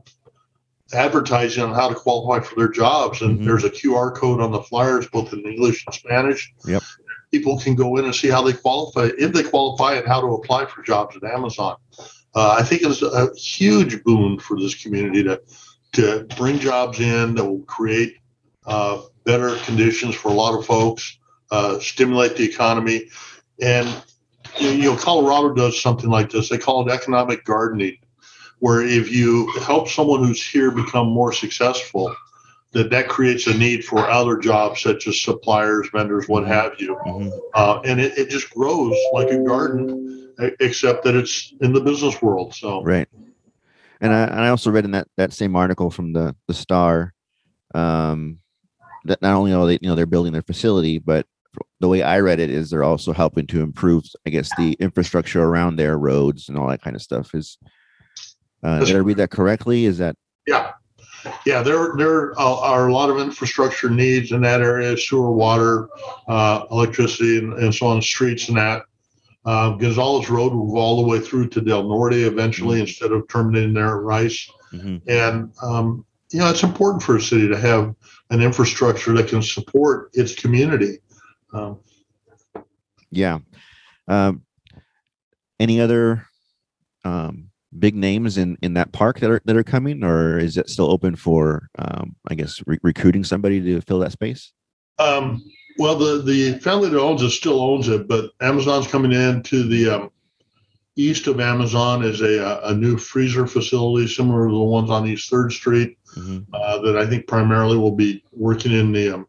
advertising 0.94 1.62
on 1.62 1.74
how 1.74 1.88
to 1.88 1.94
qualify 1.94 2.42
for 2.42 2.54
their 2.56 2.68
jobs, 2.68 3.20
and 3.20 3.40
Mhm. 3.40 3.44
there's 3.44 3.64
a 3.64 3.70
QR 3.70 4.10
code 4.10 4.40
on 4.40 4.50
the 4.52 4.62
flyers, 4.62 5.06
both 5.08 5.32
in 5.34 5.40
English 5.40 5.84
and 5.86 5.94
Spanish. 5.94 6.50
Yep. 6.66 6.82
People 7.30 7.58
can 7.58 7.74
go 7.74 7.96
in 7.96 8.04
and 8.04 8.14
see 8.14 8.28
how 8.28 8.42
they 8.42 8.52
qualify, 8.52 9.10
if 9.18 9.32
they 9.32 9.42
qualify, 9.42 9.94
and 9.94 10.06
how 10.06 10.20
to 10.20 10.28
apply 10.28 10.66
for 10.66 10.82
jobs 10.82 11.16
at 11.16 11.24
Amazon. 11.24 11.76
Uh, 12.34 12.56
I 12.58 12.62
think 12.62 12.82
it's 12.82 13.02
a 13.02 13.34
huge 13.34 14.02
boon 14.04 14.38
for 14.38 14.58
this 14.58 14.80
community 14.80 15.22
to 15.24 15.40
to 15.92 16.26
bring 16.36 16.58
jobs 16.58 17.00
in 17.00 17.34
that 17.34 17.44
will 17.44 17.62
create 17.62 18.16
uh, 18.66 19.02
better 19.24 19.56
conditions 19.64 20.14
for 20.14 20.28
a 20.28 20.34
lot 20.34 20.58
of 20.58 20.66
folks, 20.66 21.18
uh, 21.50 21.78
stimulate 21.78 22.36
the 22.36 22.44
economy, 22.44 23.08
and 23.60 23.88
you 24.58 24.90
know 24.90 24.96
Colorado 24.96 25.54
does 25.54 25.80
something 25.80 26.10
like 26.10 26.30
this. 26.30 26.48
They 26.48 26.58
call 26.58 26.86
it 26.86 26.92
economic 26.92 27.44
gardening, 27.44 27.96
where 28.58 28.82
if 28.82 29.10
you 29.10 29.50
help 29.60 29.88
someone 29.88 30.22
who's 30.22 30.44
here 30.44 30.70
become 30.70 31.08
more 31.08 31.32
successful, 31.32 32.14
that 32.72 32.90
that 32.90 33.08
creates 33.08 33.46
a 33.46 33.56
need 33.56 33.84
for 33.84 34.10
other 34.10 34.36
jobs 34.36 34.82
such 34.82 35.06
as 35.08 35.20
suppliers, 35.20 35.88
vendors, 35.92 36.28
what 36.28 36.46
have 36.46 36.72
you, 36.78 36.96
Mhm. 37.06 37.30
uh, 37.54 37.80
and 37.84 38.00
it, 38.00 38.18
it 38.18 38.28
just 38.28 38.50
grows 38.50 38.94
like 39.12 39.30
a 39.30 39.38
garden, 39.38 40.34
except 40.60 41.04
that 41.04 41.14
it's 41.14 41.54
in 41.60 41.72
the 41.72 41.80
business 41.80 42.20
world. 42.20 42.54
So 42.54 42.82
Right. 42.82 43.08
And 44.00 44.12
I, 44.12 44.24
and 44.24 44.40
I 44.40 44.48
also 44.50 44.70
read 44.70 44.84
in 44.84 44.92
that, 44.92 45.08
that 45.16 45.32
same 45.32 45.56
article 45.56 45.90
from 45.90 46.12
the, 46.12 46.36
the 46.46 46.54
star, 46.54 47.14
um, 47.74 48.38
that 49.04 49.20
not 49.22 49.34
only 49.34 49.52
are 49.52 49.66
they, 49.66 49.78
you 49.80 49.88
know, 49.88 49.96
they're 49.96 50.06
building 50.06 50.32
their 50.32 50.42
facility, 50.42 50.98
but 50.98 51.26
the 51.80 51.88
way 51.88 52.02
I 52.02 52.20
read 52.20 52.38
it 52.38 52.50
is 52.50 52.70
they're 52.70 52.84
also 52.84 53.12
helping 53.12 53.46
to 53.48 53.62
improve, 53.62 54.04
I 54.26 54.30
guess, 54.30 54.54
the 54.56 54.74
infrastructure 54.74 55.42
around 55.42 55.76
their 55.76 55.98
roads 55.98 56.48
and 56.48 56.56
all 56.56 56.68
that 56.68 56.82
kind 56.82 56.94
of 56.94 57.02
stuff 57.02 57.34
is, 57.34 57.58
uh, 58.62 58.84
did 58.84 58.94
I 58.94 58.98
read 58.98 59.16
that 59.16 59.30
correctly? 59.30 59.86
Is 59.86 59.98
that, 59.98 60.14
Yeah. 60.46 60.72
Yeah, 61.44 61.62
there 61.62 61.94
there 61.96 62.38
are 62.38 62.38
are 62.38 62.88
a 62.88 62.92
lot 62.92 63.10
of 63.10 63.18
infrastructure 63.18 63.90
needs 63.90 64.32
in 64.32 64.40
that 64.42 64.60
area, 64.60 64.96
sewer, 64.96 65.32
water, 65.32 65.88
uh, 66.28 66.64
electricity, 66.70 67.38
and, 67.38 67.54
and 67.54 67.74
so 67.74 67.86
on, 67.86 68.00
streets 68.02 68.48
and 68.48 68.56
that. 68.56 68.82
Uh, 69.44 69.70
Gonzales 69.70 70.28
Road 70.28 70.52
will 70.52 70.72
go 70.72 70.78
all 70.78 71.02
the 71.02 71.08
way 71.08 71.20
through 71.20 71.48
to 71.48 71.60
Del 71.60 71.84
Norte 71.84 72.14
eventually 72.14 72.80
instead 72.80 73.12
of 73.12 73.26
terminating 73.28 73.72
there 73.72 73.96
at 73.96 74.02
Rice. 74.02 74.50
Mhm. 74.72 75.00
And, 75.08 75.50
um, 75.62 76.04
you 76.30 76.40
know, 76.40 76.50
it's 76.50 76.62
important 76.62 77.02
for 77.02 77.16
a 77.16 77.20
city 77.20 77.48
to 77.48 77.56
have 77.56 77.94
an 78.30 78.42
infrastructure 78.42 79.14
that 79.14 79.28
can 79.28 79.40
support 79.40 80.10
its 80.12 80.34
community. 80.34 80.98
Um, 81.54 81.78
yeah. 83.10 83.38
Um, 84.06 84.42
any 85.58 85.80
other, 85.80 86.26
um, 87.04 87.50
big 87.76 87.94
names 87.94 88.38
in 88.38 88.56
in 88.62 88.74
that 88.74 88.92
park 88.92 89.20
that 89.20 89.30
are 89.30 89.40
that 89.44 89.56
are 89.56 89.64
coming, 89.64 90.04
or 90.04 90.38
is 90.38 90.56
it 90.56 90.70
still 90.70 90.90
open 90.90 91.16
for, 91.16 91.68
um, 91.78 92.14
I 92.28 92.34
guess, 92.34 92.62
re- 92.66 92.78
recruiting 92.82 93.24
somebody 93.24 93.60
to 93.60 93.80
fill 93.82 93.98
that 94.00 94.12
space? 94.12 94.52
Um, 94.98 95.42
well, 95.78 95.96
the 95.96 96.22
the 96.22 96.58
family 96.60 96.88
that 96.88 97.00
owns 97.00 97.22
it 97.22 97.30
still 97.30 97.60
owns 97.60 97.88
it, 97.88 98.08
but 98.08 98.30
Amazon's 98.40 98.86
coming 98.86 99.12
in 99.12 99.42
to 99.44 99.62
the 99.62 99.88
um, 99.90 100.10
east 100.96 101.26
of 101.26 101.40
Amazon 101.40 102.02
is 102.02 102.20
a 102.20 102.60
a 102.64 102.74
new 102.74 102.96
freezer 102.96 103.46
facility 103.46 104.08
similar 104.08 104.48
to 104.48 104.52
the 104.52 104.58
ones 104.58 104.90
on 104.90 105.06
East 105.06 105.30
Third 105.30 105.52
Street 105.52 105.96
Mm-hmm. 106.16 106.54
uh, 106.54 106.78
that 106.78 106.96
I 106.96 107.06
think 107.06 107.26
primarily 107.26 107.76
will 107.76 107.94
be 107.94 108.24
working 108.32 108.72
in 108.72 108.92
the 108.92 109.10
um, 109.16 109.28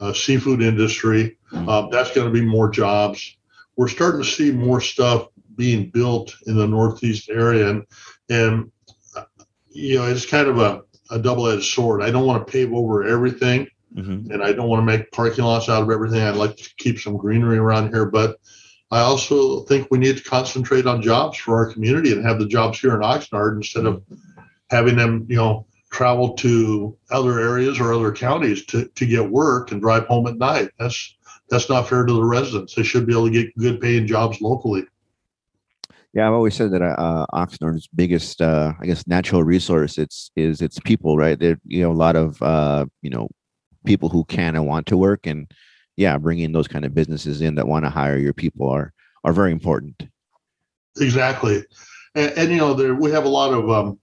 uh, 0.00 0.12
seafood 0.12 0.62
industry. 0.62 1.36
Mhm. 1.52 1.68
Uh, 1.68 1.88
that's 1.90 2.14
going 2.14 2.26
to 2.26 2.32
be 2.32 2.40
more 2.40 2.70
jobs. 2.70 3.36
We're 3.76 3.88
starting 3.88 4.22
to 4.22 4.28
see 4.28 4.52
more 4.52 4.80
stuff 4.80 5.26
being 5.56 5.90
built 5.90 6.34
in 6.46 6.56
the 6.56 6.66
Northeast 6.66 7.28
area, 7.30 7.68
and 7.68 7.84
and 8.30 8.70
you 9.70 9.98
know 9.98 10.06
it's 10.06 10.26
kind 10.26 10.48
of 10.48 10.58
a, 10.58 10.82
a 11.10 11.18
double-edged 11.18 11.64
sword. 11.64 12.02
I 12.02 12.10
don't 12.10 12.26
want 12.26 12.46
to 12.46 12.52
pave 12.52 12.72
over 12.72 13.04
everything, 13.04 13.68
Mm-hmm. 13.94 14.32
and 14.32 14.42
I 14.42 14.52
don't 14.52 14.68
want 14.68 14.80
to 14.80 14.84
make 14.84 15.12
parking 15.12 15.44
lots 15.44 15.68
out 15.68 15.82
of 15.82 15.90
everything. 15.90 16.20
I'd 16.20 16.34
like 16.34 16.56
to 16.56 16.74
keep 16.78 16.98
some 16.98 17.16
greenery 17.16 17.58
around 17.58 17.90
here, 17.90 18.06
but 18.06 18.40
I 18.90 19.00
also 19.00 19.60
think 19.66 19.86
we 19.90 19.98
need 19.98 20.16
to 20.16 20.24
concentrate 20.24 20.86
on 20.86 21.00
jobs 21.00 21.38
for 21.38 21.54
our 21.56 21.72
community 21.72 22.10
and 22.10 22.24
have 22.24 22.40
the 22.40 22.46
jobs 22.46 22.80
here 22.80 22.94
in 22.94 23.02
Oxnard 23.02 23.56
instead 23.56 23.86
of 23.86 24.02
having 24.68 24.96
them, 24.96 25.26
you 25.28 25.36
know, 25.36 25.66
travel 25.92 26.34
to 26.34 26.96
other 27.12 27.38
areas 27.38 27.78
or 27.78 27.92
other 27.92 28.10
counties 28.10 28.64
to, 28.66 28.86
to 28.86 29.06
get 29.06 29.30
work 29.30 29.70
and 29.70 29.80
drive 29.80 30.06
home 30.06 30.26
at 30.26 30.38
night. 30.38 30.70
That's 30.78 31.16
that's 31.48 31.68
not 31.68 31.88
fair 31.88 32.04
to 32.04 32.12
the 32.12 32.24
residents. 32.24 32.74
They 32.74 32.82
should 32.82 33.06
be 33.06 33.12
able 33.12 33.26
to 33.26 33.32
get 33.32 33.56
good 33.56 33.80
paying 33.80 34.08
jobs 34.08 34.40
locally. 34.40 34.84
Yeah, 36.14 36.28
I've 36.28 36.34
always 36.34 36.54
said 36.54 36.70
that 36.70 36.82
uh, 36.82 37.26
Oxnard's 37.32 37.88
biggest, 37.88 38.40
uh, 38.40 38.72
I 38.80 38.86
guess, 38.86 39.04
natural 39.08 39.42
resource 39.42 39.98
it's 39.98 40.30
is 40.36 40.62
its 40.62 40.78
people, 40.78 41.18
right? 41.18 41.36
There, 41.36 41.58
you 41.66 41.82
know, 41.82 41.90
a 41.90 41.92
lot 41.92 42.14
of 42.14 42.40
uh, 42.40 42.86
you 43.02 43.10
know 43.10 43.28
people 43.84 44.08
who 44.08 44.24
can 44.26 44.54
and 44.54 44.66
want 44.66 44.86
to 44.86 44.96
work, 44.96 45.26
and 45.26 45.50
yeah, 45.96 46.16
bringing 46.16 46.52
those 46.52 46.68
kind 46.68 46.84
of 46.84 46.94
businesses 46.94 47.40
in 47.40 47.56
that 47.56 47.66
want 47.66 47.84
to 47.84 47.90
hire 47.90 48.16
your 48.16 48.32
people 48.32 48.70
are 48.70 48.92
are 49.24 49.32
very 49.32 49.50
important. 49.50 50.04
Exactly, 51.00 51.64
and, 52.14 52.32
and 52.36 52.50
you 52.50 52.58
know 52.58 52.74
there 52.74 52.94
we 52.94 53.10
have 53.10 53.24
a 53.24 53.28
lot 53.28 53.52
of 53.52 53.68
um, 53.68 53.98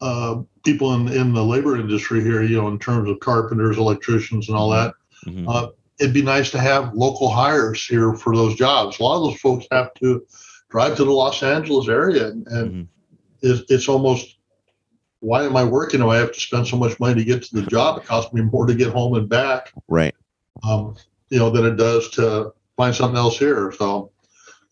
uh, 0.00 0.42
people 0.64 0.94
in 0.94 1.06
in 1.08 1.32
the 1.32 1.44
labor 1.44 1.76
industry 1.76 2.24
here. 2.24 2.42
You 2.42 2.56
know, 2.56 2.68
in 2.68 2.78
terms 2.80 3.08
of 3.08 3.20
carpenters, 3.20 3.78
electricians, 3.78 4.48
and 4.48 4.56
all 4.56 4.70
that. 4.70 4.94
Mhm. 5.26 5.44
Uh, 5.48 5.70
it'd 6.00 6.12
be 6.12 6.22
nice 6.22 6.50
to 6.50 6.58
have 6.58 6.92
local 6.92 7.30
hires 7.30 7.86
here 7.86 8.14
for 8.14 8.34
those 8.34 8.56
jobs. 8.56 8.98
A 8.98 9.02
lot 9.04 9.18
of 9.18 9.30
those 9.30 9.40
folks 9.40 9.64
have 9.70 9.94
to 9.94 10.26
drive 10.74 10.96
to 10.96 11.04
the 11.04 11.12
Los 11.12 11.40
Angeles 11.44 11.88
area, 11.88 12.26
and, 12.26 12.46
and 12.48 12.72
Mhm. 12.72 12.88
it's, 13.42 13.70
it's 13.70 13.88
almost 13.88 14.38
why 15.20 15.44
am 15.44 15.56
I 15.56 15.62
working? 15.64 16.00
Do 16.00 16.10
I 16.10 16.16
have 16.16 16.32
to 16.32 16.40
spend 16.40 16.66
so 16.66 16.76
much 16.76 16.98
money 16.98 17.14
to 17.14 17.24
get 17.24 17.44
to 17.44 17.54
the 17.54 17.62
job? 17.62 17.98
It 17.98 18.04
costs 18.06 18.32
me 18.34 18.42
more 18.42 18.66
to 18.66 18.74
get 18.74 18.92
home 18.92 19.14
and 19.14 19.28
back, 19.28 19.72
Right. 19.88 20.14
um, 20.64 20.96
you 21.30 21.38
know, 21.38 21.48
than 21.48 21.64
it 21.64 21.76
does 21.76 22.10
to 22.10 22.52
find 22.76 22.92
something 22.94 23.16
else 23.16 23.38
here. 23.38 23.72
So, 23.78 24.10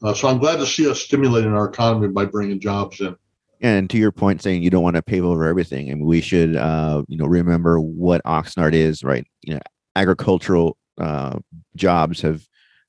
uh, 0.03 0.13
so 0.13 0.27
I'm 0.29 0.39
glad 0.39 0.57
to 0.57 0.67
see 0.67 0.91
us 0.91 1.01
stimulating 1.01 1.53
our 1.53 1.69
economy 1.69 2.09
by 2.09 2.25
bringing 2.27 2.59
jobs 2.59 3.01
in. 3.01 3.15
And 3.61 3.89
to 3.91 3.97
your 3.97 4.11
point, 4.13 4.43
saying 4.43 4.65
you 4.65 4.71
don't 4.71 4.83
want 4.83 4.97
to 4.97 5.03
pave 5.03 5.25
over 5.25 5.47
everything, 5.47 5.89
I 5.91 5.95
mean, 5.95 6.05
we 6.05 6.21
should, 6.21 6.57
uh, 6.57 7.05
you 7.07 7.17
know, 7.17 7.27
remember 7.27 7.81
what 7.81 8.21
Oxnard 8.25 8.75
is, 8.75 9.05
right? 9.05 9.25
You 9.43 9.55
know, 9.55 9.61
agricultural 9.95 10.77
uh, 10.99 11.39
jobs 11.77 12.21
have 12.23 12.43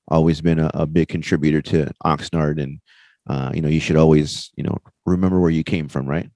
always 0.08 0.42
been 0.42 0.60
a, 0.60 0.72
a 0.74 0.88
big 0.88 1.08
contributor 1.08 1.62
to 1.62 1.92
Oxnard, 2.04 2.62
and 2.62 2.82
uh, 3.28 3.52
you 3.54 3.62
know, 3.62 3.70
you 3.70 3.80
should 3.80 3.96
always, 3.96 4.52
you 4.56 4.64
know, 4.64 4.78
remember 5.06 5.40
where 5.40 5.50
you 5.52 5.64
came 5.64 5.88
from, 5.88 6.08
right? 6.08 6.30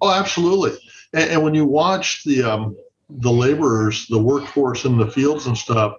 Oh, 0.00 0.10
absolutely. 0.12 0.78
And, 1.12 1.30
and 1.30 1.42
when 1.42 1.54
you 1.54 1.64
watch 1.66 2.24
the 2.24 2.42
um, 2.42 2.76
the 3.10 3.30
laborers, 3.30 4.06
the 4.06 4.18
workforce 4.18 4.84
in 4.84 4.96
the 4.98 5.06
fields 5.10 5.46
and 5.46 5.56
stuff, 5.56 5.94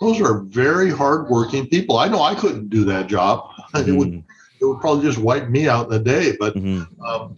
those 0.00 0.20
are 0.20 0.40
very 0.40 0.90
hardworking 0.90 1.66
people. 1.68 1.96
I 1.98 2.08
know 2.08 2.22
I 2.22 2.34
couldn't 2.34 2.68
do 2.68 2.84
that 2.86 3.06
job. 3.06 3.48
It 3.74 3.92
would 3.96 4.08
Mhm, 4.10 4.24
it 4.60 4.64
would 4.66 4.80
probably 4.80 5.04
just 5.04 5.18
wipe 5.18 5.48
me 5.48 5.68
out 5.68 5.86
in 5.88 5.92
a 5.94 5.98
day. 6.02 6.36
But 6.38 6.54
mhm, 6.56 6.86
um, 7.04 7.36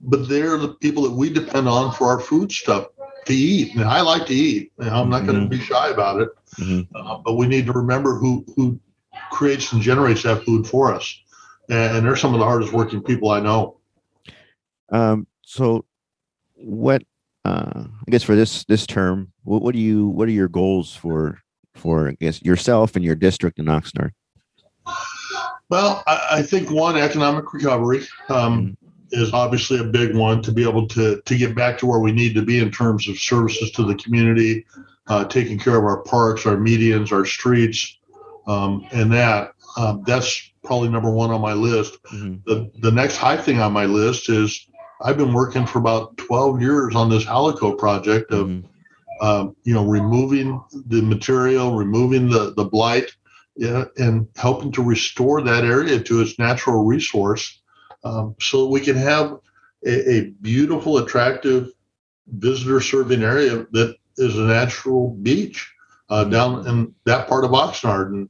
but 0.00 0.28
they're 0.28 0.56
the 0.56 0.74
people 0.74 1.02
that 1.04 1.12
we 1.12 1.28
depend 1.30 1.68
on 1.68 1.92
for 1.92 2.08
our 2.08 2.20
food 2.20 2.50
stuff 2.50 2.86
to 3.26 3.34
eat. 3.34 3.74
And 3.74 3.84
I 3.84 4.00
like 4.00 4.26
to 4.26 4.34
eat. 4.34 4.72
And 4.78 4.90
I'm 4.90 5.10
not 5.10 5.26
going 5.26 5.38
Mhm. 5.38 5.50
to 5.50 5.56
be 5.58 5.62
shy 5.62 5.88
about 5.90 6.20
it. 6.22 6.28
mhm. 6.58 6.86
Uh, 6.94 7.18
but 7.24 7.34
we 7.34 7.46
need 7.46 7.66
to 7.66 7.72
remember 7.72 8.14
who 8.16 8.44
who 8.56 8.78
creates 9.30 9.72
and 9.72 9.82
generates 9.82 10.22
that 10.22 10.44
food 10.44 10.66
for 10.66 10.94
us. 10.94 11.20
And, 11.68 12.04
they're 12.04 12.16
some 12.16 12.34
of 12.34 12.40
the 12.40 12.46
hardest 12.46 12.72
working 12.72 13.02
people 13.02 13.30
I 13.30 13.40
know. 13.40 13.78
Um, 14.90 15.26
so, 15.42 15.84
what? 16.54 17.02
Uh, 17.44 17.84
I 17.86 18.10
guess 18.10 18.22
for 18.22 18.36
this 18.36 18.64
this 18.66 18.86
term, 18.86 19.32
what, 19.42 19.62
what 19.62 19.74
do 19.74 19.80
you 19.80 20.06
what 20.08 20.28
are 20.28 20.32
your 20.32 20.48
goals 20.48 20.94
for 20.94 21.40
for 21.74 22.08
I 22.08 22.16
guess 22.20 22.42
yourself 22.42 22.94
and 22.94 23.04
your 23.04 23.14
district 23.14 23.58
in 23.58 23.66
Oxnard? 23.66 24.10
Well, 25.68 26.02
I, 26.06 26.26
I 26.30 26.42
think 26.42 26.70
one 26.70 26.96
economic 26.96 27.52
recovery 27.52 28.02
um, 28.28 28.76
is 29.10 29.32
obviously 29.32 29.78
a 29.78 29.84
big 29.84 30.14
one 30.14 30.42
to 30.42 30.52
be 30.52 30.68
able 30.68 30.86
to 30.88 31.20
to 31.20 31.36
get 31.36 31.54
back 31.54 31.78
to 31.78 31.86
where 31.86 32.00
we 32.00 32.12
need 32.12 32.34
to 32.34 32.42
be 32.42 32.58
in 32.58 32.70
terms 32.70 33.08
of 33.08 33.18
services 33.18 33.70
to 33.72 33.84
the 33.84 33.94
community, 33.96 34.64
uh, 35.08 35.24
taking 35.24 35.58
care 35.58 35.76
of 35.76 35.84
our 35.84 36.02
parks, 36.02 36.46
our 36.46 36.56
medians, 36.56 37.12
our 37.12 37.24
streets, 37.24 37.98
um, 38.46 38.86
and 38.92 39.12
that 39.12 39.52
um, 39.76 40.02
that's 40.06 40.52
probably 40.64 40.88
number 40.88 41.10
one 41.10 41.30
on 41.30 41.40
my 41.40 41.52
list. 41.52 41.98
Mhm, 42.12 42.42
The 42.46 42.70
the 42.80 42.90
next 42.92 43.16
high 43.16 43.36
thing 43.36 43.60
on 43.60 43.72
my 43.72 43.86
list 43.86 44.28
is 44.28 44.66
I've 45.02 45.16
been 45.16 45.32
working 45.32 45.66
for 45.66 45.78
about 45.78 46.16
12 46.16 46.60
years 46.60 46.94
on 46.94 47.10
this 47.10 47.24
Halaco 47.24 47.76
project 47.76 48.32
of 48.32 48.48
mhm, 48.48 48.64
um, 49.20 49.56
you 49.64 49.74
know, 49.74 49.84
removing 49.86 50.60
the 50.86 51.02
material, 51.02 51.74
removing 51.74 52.28
the 52.28 52.52
the 52.54 52.64
blight, 52.64 53.14
yeah, 53.56 53.84
and 53.96 54.26
helping 54.36 54.72
to 54.72 54.82
restore 54.82 55.40
that 55.42 55.64
area 55.64 56.00
to 56.00 56.20
its 56.20 56.38
natural 56.38 56.84
resource, 56.84 57.60
um, 58.04 58.34
so 58.40 58.62
that 58.62 58.70
we 58.70 58.80
can 58.80 58.96
have 58.96 59.38
a, 59.86 60.10
a 60.10 60.20
beautiful, 60.40 60.98
attractive, 60.98 61.68
visitor-serving 62.28 63.22
area 63.22 63.66
that 63.72 63.96
is 64.16 64.36
a 64.38 64.42
natural 64.42 65.10
beach 65.22 65.72
uh, 66.10 66.24
down 66.24 66.66
in 66.66 66.94
that 67.04 67.28
part 67.28 67.44
of 67.44 67.50
Oxnard. 67.52 68.08
And 68.08 68.28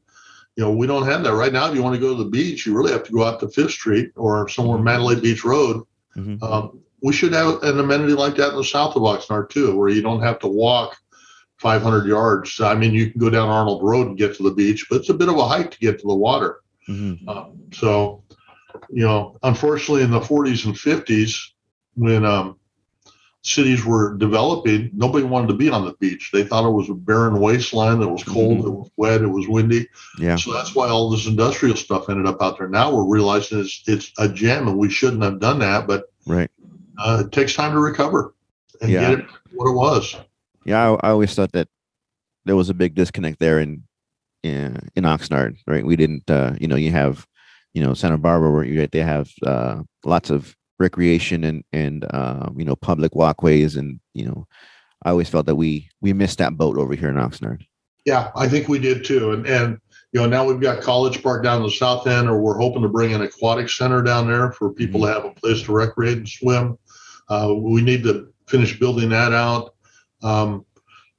you 0.56 0.64
know, 0.64 0.70
we 0.70 0.86
don't 0.86 1.06
have 1.06 1.24
that 1.24 1.34
right 1.34 1.52
now. 1.52 1.68
If 1.68 1.74
you 1.74 1.82
want 1.82 1.94
to 1.94 2.00
go 2.00 2.16
to 2.16 2.22
the 2.22 2.30
beach, 2.30 2.66
you 2.66 2.76
really 2.76 2.92
have 2.92 3.04
to 3.04 3.12
go 3.12 3.24
out 3.24 3.40
to 3.40 3.48
Fifth 3.48 3.72
Street 3.72 4.12
or 4.16 4.48
somewhere 4.48 4.78
Mandalay 4.78 5.20
Beach 5.20 5.44
Road 5.44 5.82
mhm. 6.16 6.42
um, 6.42 6.82
we 7.02 7.12
should 7.12 7.32
have 7.32 7.62
an 7.62 7.80
amenity 7.80 8.12
like 8.12 8.36
that 8.36 8.50
in 8.50 8.56
the 8.56 8.64
south 8.64 8.96
of 8.96 9.02
Oxnard 9.02 9.50
too, 9.50 9.76
where 9.76 9.88
you 9.88 10.02
don't 10.02 10.22
have 10.22 10.38
to 10.38 10.46
walk 10.46 10.96
500 11.58 12.06
yards. 12.06 12.60
I 12.60 12.74
mean, 12.74 12.92
you 12.92 13.10
can 13.10 13.20
go 13.20 13.28
down 13.28 13.48
Arnold 13.48 13.82
Road 13.82 14.06
and 14.06 14.16
get 14.16 14.36
to 14.36 14.42
the 14.44 14.52
beach, 14.52 14.86
but 14.88 15.00
it's 15.00 15.08
a 15.08 15.14
bit 15.14 15.28
of 15.28 15.36
a 15.36 15.46
hike 15.46 15.72
to 15.72 15.78
get 15.80 15.98
to 16.00 16.06
the 16.06 16.14
water. 16.14 16.60
Mhm. 16.88 17.26
Um, 17.28 17.58
so, 17.72 18.22
you 18.90 19.04
know, 19.04 19.36
unfortunately, 19.42 20.04
in 20.04 20.10
the 20.10 20.20
40s 20.20 20.64
and 20.64 20.74
50s, 20.74 21.52
when 21.94 22.24
um, 22.24 22.56
cities 23.42 23.84
were 23.84 24.16
developing, 24.18 24.90
nobody 24.94 25.24
wanted 25.24 25.48
to 25.48 25.54
be 25.54 25.68
on 25.68 25.84
the 25.84 25.94
beach. 25.94 26.30
They 26.32 26.44
thought 26.44 26.66
it 26.66 26.72
was 26.72 26.88
a 26.88 26.94
barren 26.94 27.40
wasteland. 27.40 28.02
It 28.02 28.06
was 28.10 28.22
cold, 28.22 28.58
Mhm. 28.58 28.66
it 28.66 28.70
was 28.70 28.90
wet, 28.96 29.20
it 29.22 29.26
was 29.26 29.48
windy. 29.48 29.88
Yeah. 30.18 30.36
So 30.36 30.52
that's 30.52 30.74
why 30.74 30.88
all 30.88 31.10
this 31.10 31.26
industrial 31.26 31.76
stuff 31.76 32.08
ended 32.08 32.26
up 32.26 32.40
out 32.40 32.58
there. 32.58 32.68
Now 32.68 32.94
we're 32.94 33.04
realizing 33.12 33.58
it's 33.60 33.82
it's 33.86 34.12
a 34.18 34.28
gem, 34.28 34.68
and 34.68 34.78
we 34.78 34.88
shouldn't 34.90 35.22
have 35.22 35.40
done 35.40 35.58
that. 35.58 35.86
But 35.86 36.04
Right. 36.26 36.50
uh, 36.98 37.24
it 37.26 37.32
takes 37.32 37.54
time 37.54 37.72
to 37.72 37.80
recover 37.80 38.34
and 38.80 38.90
Yeah. 38.90 39.10
get 39.10 39.18
it 39.20 39.26
what 39.54 39.68
it 39.70 39.74
was. 39.74 40.16
Yeah, 40.64 40.92
I, 40.92 41.08
I 41.08 41.10
always 41.10 41.34
thought 41.34 41.52
that 41.52 41.68
there 42.44 42.56
was 42.56 42.70
a 42.70 42.74
big 42.74 42.94
disconnect 42.94 43.38
there 43.40 43.58
in 43.60 43.82
in, 44.44 44.88
in 44.96 45.04
Oxnard, 45.04 45.56
right? 45.68 45.86
We 45.86 45.94
didn't, 45.94 46.28
uh, 46.28 46.54
you 46.60 46.66
know, 46.66 46.74
you 46.74 46.90
have, 46.90 47.28
you 47.74 47.82
know, 47.82 47.94
Santa 47.94 48.18
Barbara 48.18 48.50
where 48.50 48.64
you 48.64 48.84
they 48.88 48.98
have 48.98 49.30
uh, 49.46 49.82
lots 50.04 50.30
of 50.30 50.56
recreation 50.82 51.44
and 51.44 51.64
and 51.72 52.04
uh, 52.10 52.50
you 52.54 52.64
know 52.64 52.76
public 52.76 53.14
walkways, 53.14 53.76
and 53.76 54.00
you 54.12 54.26
know, 54.26 54.46
I 55.04 55.10
always 55.10 55.30
felt 55.30 55.46
that 55.46 55.54
we 55.54 55.88
we 56.02 56.12
missed 56.12 56.38
that 56.38 56.58
boat 56.58 56.76
over 56.76 56.94
here 56.94 57.08
in 57.08 57.14
Oxnard. 57.14 57.64
Yeah, 58.04 58.30
I 58.36 58.48
think 58.48 58.68
we 58.68 58.78
did 58.78 59.04
too. 59.04 59.32
And 59.32 59.46
and 59.46 59.78
you 60.12 60.20
know 60.20 60.26
now 60.26 60.44
we've 60.44 60.60
got 60.60 60.82
College 60.82 61.22
Park 61.22 61.42
down 61.42 61.62
the 61.62 61.70
south 61.70 62.06
end, 62.06 62.28
or 62.28 62.38
we're 62.40 62.58
hoping 62.58 62.82
to 62.82 62.88
bring 62.88 63.14
an 63.14 63.22
aquatic 63.22 63.70
center 63.70 64.02
down 64.02 64.26
there 64.26 64.52
for 64.52 64.70
people 64.70 65.00
to 65.02 65.06
have 65.06 65.24
a 65.24 65.30
place 65.30 65.62
to 65.62 65.72
recreate 65.72 66.18
and 66.18 66.28
swim. 66.28 66.76
Uh, 67.30 67.54
we 67.56 67.80
need 67.80 68.02
to 68.02 68.32
finish 68.48 68.78
building 68.78 69.08
that 69.08 69.32
out. 69.32 69.74
Um, 70.22 70.66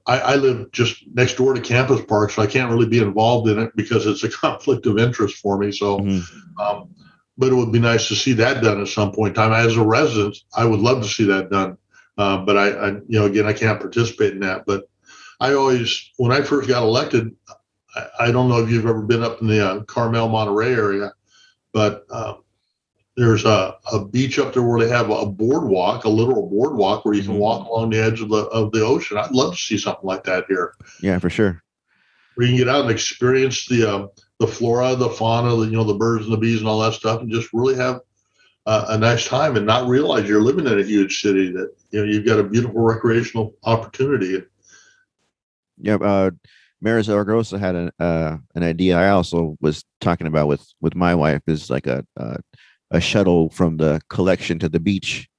I, 0.05 0.19
I 0.19 0.35
live 0.35 0.69
just 0.73 1.01
next 1.13 1.35
door 1.37 1.53
to 1.53 1.61
Campus 1.61 2.03
Park, 2.05 2.29
so 2.29 2.41
I 2.41 2.47
can't 2.47 2.69
really 2.69 2.85
be 2.85 2.99
involved 2.99 3.47
in 3.49 3.57
it 3.57 3.71
because 3.75 4.05
it's 4.05 4.23
a 4.23 4.29
conflict 4.43 4.85
of 4.85 4.99
interest 4.99 5.37
for 5.37 5.57
me. 5.57 5.71
So. 5.71 5.99
Mhm. 5.99 6.23
Um, 6.59 6.89
but 7.37 7.51
it 7.51 7.55
would 7.55 7.71
be 7.71 7.79
nice 7.79 8.07
to 8.07 8.15
see 8.15 8.33
that 8.33 8.61
done 8.61 8.81
at 8.81 8.87
some 8.87 9.11
point 9.11 9.29
in 9.29 9.35
time. 9.35 9.53
As 9.53 9.75
a 9.75 9.83
resident, 9.83 10.37
I 10.55 10.65
would 10.65 10.79
love 10.79 11.01
to 11.01 11.07
see 11.09 11.25
that 11.25 11.49
done. 11.49 11.77
Uh, 12.17 12.37
but 12.37 12.57
I, 12.57 12.67
I, 12.69 12.87
you 13.07 13.19
know, 13.19 13.25
again, 13.25 13.47
I 13.47 13.53
can't 13.53 13.79
participate 13.79 14.33
in 14.33 14.39
that. 14.41 14.65
But 14.67 14.87
I 15.39 15.53
always, 15.53 16.11
when 16.17 16.31
I 16.31 16.41
first 16.41 16.67
got 16.67 16.83
elected, 16.83 17.35
I, 17.95 18.07
I 18.27 18.31
don't 18.31 18.49
know 18.49 18.59
if 18.63 18.69
you've 18.69 18.85
ever 18.85 19.01
been 19.01 19.23
up 19.23 19.41
in 19.41 19.47
the 19.47 19.67
uh, 19.67 19.83
Carmel, 19.85 20.29
Monterey 20.29 20.73
area, 20.73 21.11
but 21.73 22.05
uh, 22.11 22.35
there's 23.17 23.45
a, 23.45 23.75
a 23.91 24.05
beach 24.05 24.37
up 24.37 24.53
there 24.53 24.61
where 24.63 24.79
they 24.79 24.89
have 24.89 25.09
a 25.09 25.25
boardwalk, 25.25 26.03
a 26.03 26.09
literal 26.09 26.47
boardwalk 26.49 27.03
where 27.03 27.15
you 27.15 27.23
can 27.23 27.33
Mhm. 27.33 27.39
walk 27.39 27.67
along 27.67 27.89
the 27.89 27.99
edge 27.99 28.21
of 28.21 28.29
the 28.29 28.45
of 28.45 28.71
the 28.71 28.81
ocean. 28.85 29.17
I'd 29.17 29.31
love 29.31 29.53
to 29.53 29.59
see 29.59 29.77
something 29.77 30.05
like 30.05 30.23
that 30.25 30.45
here, 30.47 30.73
Yeah, 31.01 31.17
for 31.19 31.29
sure. 31.31 31.63
where 32.35 32.45
you 32.47 32.53
can 32.53 32.65
get 32.65 32.69
out 32.69 32.81
and 32.81 32.91
experience 32.91 33.65
the 33.67 33.87
uh, 33.91 34.07
the 34.45 34.51
flora, 34.51 34.95
the 34.95 35.09
fauna, 35.09 35.55
the 35.55 35.65
you 35.65 35.71
know 35.71 35.85
the 35.85 35.93
birds 35.93 36.25
and 36.25 36.33
the 36.33 36.37
bees 36.37 36.59
and 36.59 36.67
all 36.67 36.79
that 36.79 36.93
stuff, 36.93 37.21
and 37.21 37.31
just 37.31 37.53
really 37.53 37.75
have 37.75 38.01
uh, 38.65 38.85
a 38.89 38.97
nice 38.97 39.25
time 39.25 39.55
and 39.55 39.65
not 39.65 39.87
realize 39.87 40.27
you're 40.27 40.41
living 40.41 40.67
in 40.67 40.79
a 40.79 40.83
huge 40.83 41.21
city. 41.21 41.51
That 41.51 41.73
you 41.91 41.99
know 41.99 42.05
you've 42.11 42.25
got 42.25 42.39
a 42.39 42.43
beautiful 42.43 42.81
recreational 42.81 43.53
opportunity. 43.63 44.43
Yeah, 45.77 45.95
uh, 45.95 46.31
Mayor 46.81 47.01
Zaragoza 47.01 47.57
had 47.57 47.75
an 47.75 47.91
uh, 47.99 48.37
an 48.55 48.63
idea. 48.63 48.97
I 48.97 49.09
also 49.09 49.55
was 49.61 49.85
talking 50.01 50.27
about 50.27 50.49
with 50.49 50.65
with 50.81 50.95
my 50.95 51.15
wife 51.15 51.41
is 51.47 51.69
like 51.69 51.87
a 51.87 52.05
uh, 52.17 52.37
a 52.91 52.99
shuttle 52.99 53.49
from 53.49 53.77
the 53.77 54.01
collection 54.09 54.59
to 54.59 54.69
the 54.69 54.79
beach. 54.79 55.29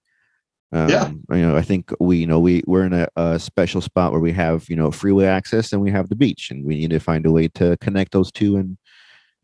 Um, 0.73 0.89
Yeah. 0.89 1.09
you 1.31 1.47
know, 1.47 1.57
I 1.57 1.63
think 1.63 1.93
we, 2.01 2.19
you 2.19 2.27
know, 2.27 2.41
we 2.41 2.65
we're 2.67 2.85
in 2.85 2.95
a, 2.95 3.07
a 3.15 3.39
special 3.39 3.81
spot 3.81 4.11
where 4.11 4.21
we 4.21 4.33
have, 4.33 4.69
you 4.69 4.75
know, 4.75 4.91
freeway 4.91 5.27
access 5.27 5.73
and 5.73 5.81
we 5.81 5.93
have 5.93 6.09
the 6.09 6.17
beach, 6.17 6.51
and 6.51 6.65
we 6.65 6.75
need 6.75 6.91
to 6.91 6.99
find 6.99 7.27
a 7.27 7.31
way 7.31 7.47
to 7.49 7.77
connect 7.81 8.11
those 8.11 8.33
two 8.33 8.57
and 8.57 8.77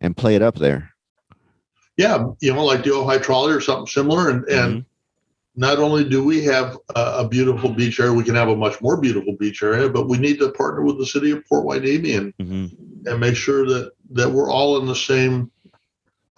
and 0.01 0.17
play 0.17 0.35
it 0.35 0.43
up 0.43 0.57
there. 0.57 0.91
Yeah, 1.97 2.27
you 2.41 2.55
know, 2.55 2.65
like 2.65 2.83
the 2.83 2.91
Ojai 2.91 3.23
Trolley 3.23 3.53
or 3.53 3.61
something 3.61 3.87
similar, 3.87 4.31
and 4.31 4.45
and 4.49 4.85
not 5.57 5.79
only 5.79 6.09
do 6.09 6.25
we 6.25 6.43
have 6.45 6.79
a, 6.95 7.01
a 7.19 7.29
beautiful 7.29 7.71
beach 7.71 8.01
area, 8.01 8.13
we 8.13 8.25
can 8.25 8.35
have 8.35 8.49
a 8.49 8.57
much 8.57 8.81
more 8.81 8.99
beautiful 8.99 9.37
beach 9.37 9.63
area, 9.63 9.89
but 9.89 10.09
we 10.09 10.17
need 10.17 10.39
to 10.39 10.51
partner 10.53 10.83
with 10.83 10.99
the 10.99 11.05
city 11.05 11.33
of 11.33 11.45
Port 11.47 11.67
Hueneme 11.67 12.17
and, 12.17 12.35
Mm-hmm. 12.41 13.07
and 13.07 13.21
make 13.21 13.37
sure 13.37 13.67
that 13.67 13.93
that 14.13 14.31
we're 14.31 14.51
all 14.51 14.79
in 14.81 14.87
the 14.87 14.97
same 14.97 15.51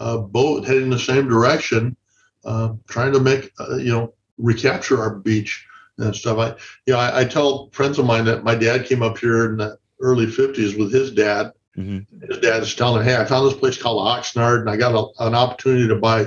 uh, 0.00 0.18
boat, 0.18 0.64
heading 0.66 0.90
the 0.90 0.98
same 0.98 1.28
direction, 1.28 1.96
uh, 2.44 2.72
trying 2.88 3.12
to 3.12 3.20
make 3.20 3.52
uh, 3.60 3.76
you 3.76 3.92
know 3.92 4.14
recapture 4.38 5.00
our 5.00 5.14
beach 5.14 5.64
and 5.98 6.16
stuff. 6.16 6.38
I 6.38 6.48
you 6.86 6.94
know 6.94 6.98
I, 6.98 7.20
I 7.20 7.24
tell 7.24 7.70
friends 7.70 7.98
of 8.00 8.06
mine 8.06 8.24
that 8.24 8.42
my 8.42 8.56
dad 8.56 8.86
came 8.86 9.02
up 9.02 9.18
here 9.18 9.44
in 9.50 9.58
the 9.58 9.78
early 10.00 10.26
'50s 10.26 10.76
with 10.76 10.92
his 10.92 11.12
dad. 11.12 11.52
Hmm 11.74 12.00
His 12.28 12.38
dad's 12.38 12.74
telling 12.74 13.02
him, 13.02 13.08
"Hey, 13.08 13.16
I 13.16 13.24
found 13.24 13.46
this 13.46 13.58
place 13.58 13.80
called 13.80 14.06
Oxnard, 14.06 14.60
and 14.60 14.70
I 14.70 14.76
got 14.76 14.94
a, 14.94 15.24
an 15.24 15.34
opportunity 15.34 15.88
to 15.88 15.96
buy." 15.96 16.26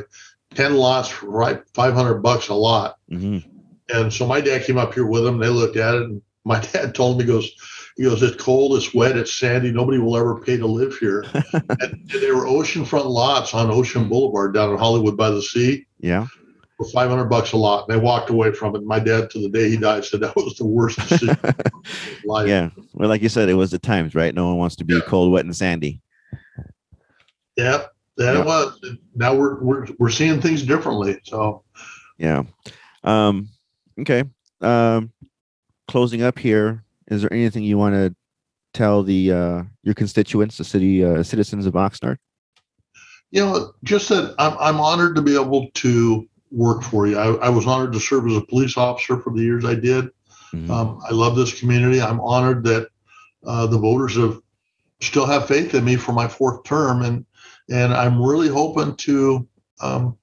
10 0.53 0.75
lots 0.75 1.09
for 1.09 1.29
right 1.29 1.63
500 1.73 2.21
bucks 2.21 2.47
a 2.47 2.53
lot 2.53 2.95
hmm 3.09 3.39
and 3.89 4.11
so 4.11 4.25
my 4.25 4.41
dad 4.41 4.63
came 4.63 4.77
up 4.77 4.93
here 4.93 5.05
with 5.05 5.25
him. 5.25 5.37
They 5.39 5.49
looked 5.49 5.77
at 5.77 5.95
it, 5.95 6.03
and 6.03 6.21
my 6.43 6.59
dad 6.73 6.95
told 6.95 7.19
him, 7.19 7.27
he 7.27 7.33
goes, 7.33 7.51
he 7.97 8.03
goes, 8.03 8.21
it's 8.21 8.41
cold, 8.41 8.75
it's 8.75 8.93
wet, 8.93 9.17
it's 9.17 9.33
sandy. 9.33 9.71
Nobody 9.71 9.99
will 9.99 10.17
ever 10.17 10.39
pay 10.39 10.57
to 10.57 10.67
live 10.67 10.97
here. 10.97 11.25
and 11.53 12.09
they 12.09 12.31
were 12.31 12.45
oceanfront 12.45 13.05
lots 13.05 13.53
on 13.53 13.71
Ocean 13.71 14.09
Boulevard 14.09 14.53
down 14.53 14.71
in 14.71 14.77
Hollywood 14.77 15.17
by 15.17 15.29
the 15.29 15.41
sea 15.41 15.85
Yeah. 15.99 16.27
For 16.77 16.85
500 16.89 17.25
bucks 17.25 17.53
a 17.53 17.57
lot. 17.57 17.87
And 17.87 17.95
they 17.97 18.01
walked 18.03 18.29
away 18.29 18.51
from 18.51 18.75
it. 18.75 18.83
My 18.83 18.99
dad, 18.99 19.29
to 19.31 19.39
the 19.39 19.49
day 19.49 19.69
he 19.69 19.77
died, 19.77 20.03
said 20.05 20.19
that 20.21 20.35
was 20.35 20.55
the 20.57 20.65
worst 20.65 20.97
decision 20.99 21.37
life. 22.25 22.47
yeah. 22.47 22.69
Well, 22.93 23.09
like 23.09 23.21
you 23.21 23.29
said, 23.29 23.49
it 23.49 23.53
was 23.53 23.71
the 23.71 23.79
times, 23.79 24.15
right? 24.15 24.33
No 24.33 24.47
one 24.47 24.57
wants 24.57 24.75
to 24.77 24.83
be 24.85 24.95
Yeah. 24.95 25.01
cold, 25.07 25.31
wet, 25.31 25.45
and 25.45 25.55
sandy. 25.55 26.01
Yeah, 27.57 27.83
that 28.17 28.33
Yeah. 28.35 28.43
was. 28.43 28.79
Now 29.15 29.35
we're, 29.35 29.61
we're, 29.63 29.87
we're 29.99 30.09
seeing 30.09 30.41
things 30.41 30.63
differently. 30.63 31.19
So, 31.23 31.63
Yeah. 32.17 32.43
Um, 33.03 33.49
okay. 33.99 34.23
Um, 34.61 35.11
closing 35.87 36.23
up 36.23 36.37
here, 36.39 36.83
is 37.07 37.21
there 37.21 37.31
anything 37.31 37.63
you 37.63 37.77
want 37.77 37.93
to 37.95 38.15
tell 38.73 39.03
the 39.03 39.31
uh, 39.31 39.63
your 39.83 39.93
constituents, 39.93 40.57
the 40.57 40.63
city 40.63 41.03
uh, 41.05 41.23
citizens 41.23 41.65
of 41.65 41.73
Oxnard? 41.75 42.17
you 43.31 43.41
know, 43.43 43.73
just 43.83 44.07
that 44.09 44.33
I'm, 44.39 44.55
I'm 44.59 44.79
honored 44.79 45.15
to 45.15 45.21
be 45.21 45.33
able 45.35 45.67
to 45.73 46.27
work 46.55 46.83
for 46.83 47.05
you. 47.05 47.17
I, 47.17 47.33
I 47.35 47.49
was 47.49 47.67
honored 47.67 47.93
to 47.93 47.99
serve 47.99 48.25
as 48.27 48.37
a 48.37 48.41
police 48.41 48.77
officer 48.77 49.19
for 49.19 49.33
the 49.33 49.41
years 49.41 49.65
I 49.65 49.75
did. 49.75 50.09
Mhm. 50.53 50.69
Um, 50.69 50.99
I 51.07 51.13
love 51.13 51.35
this 51.35 51.59
community. 51.59 52.01
I'm 52.01 52.21
honored 52.21 52.63
that 52.63 52.87
uh, 53.45 53.67
the 53.67 53.77
voters 53.77 54.15
have 54.15 54.39
still 55.01 55.25
have 55.25 55.47
faith 55.47 55.75
in 55.75 55.83
me 55.83 55.97
for 55.97 56.13
my 56.13 56.27
fourth 56.27 56.63
term, 56.63 57.01
and 57.01 57.25
and 57.69 57.93
I'm 57.93 58.21
really 58.21 58.47
hoping 58.47 58.95
to 58.95 59.47
um, 59.81 60.17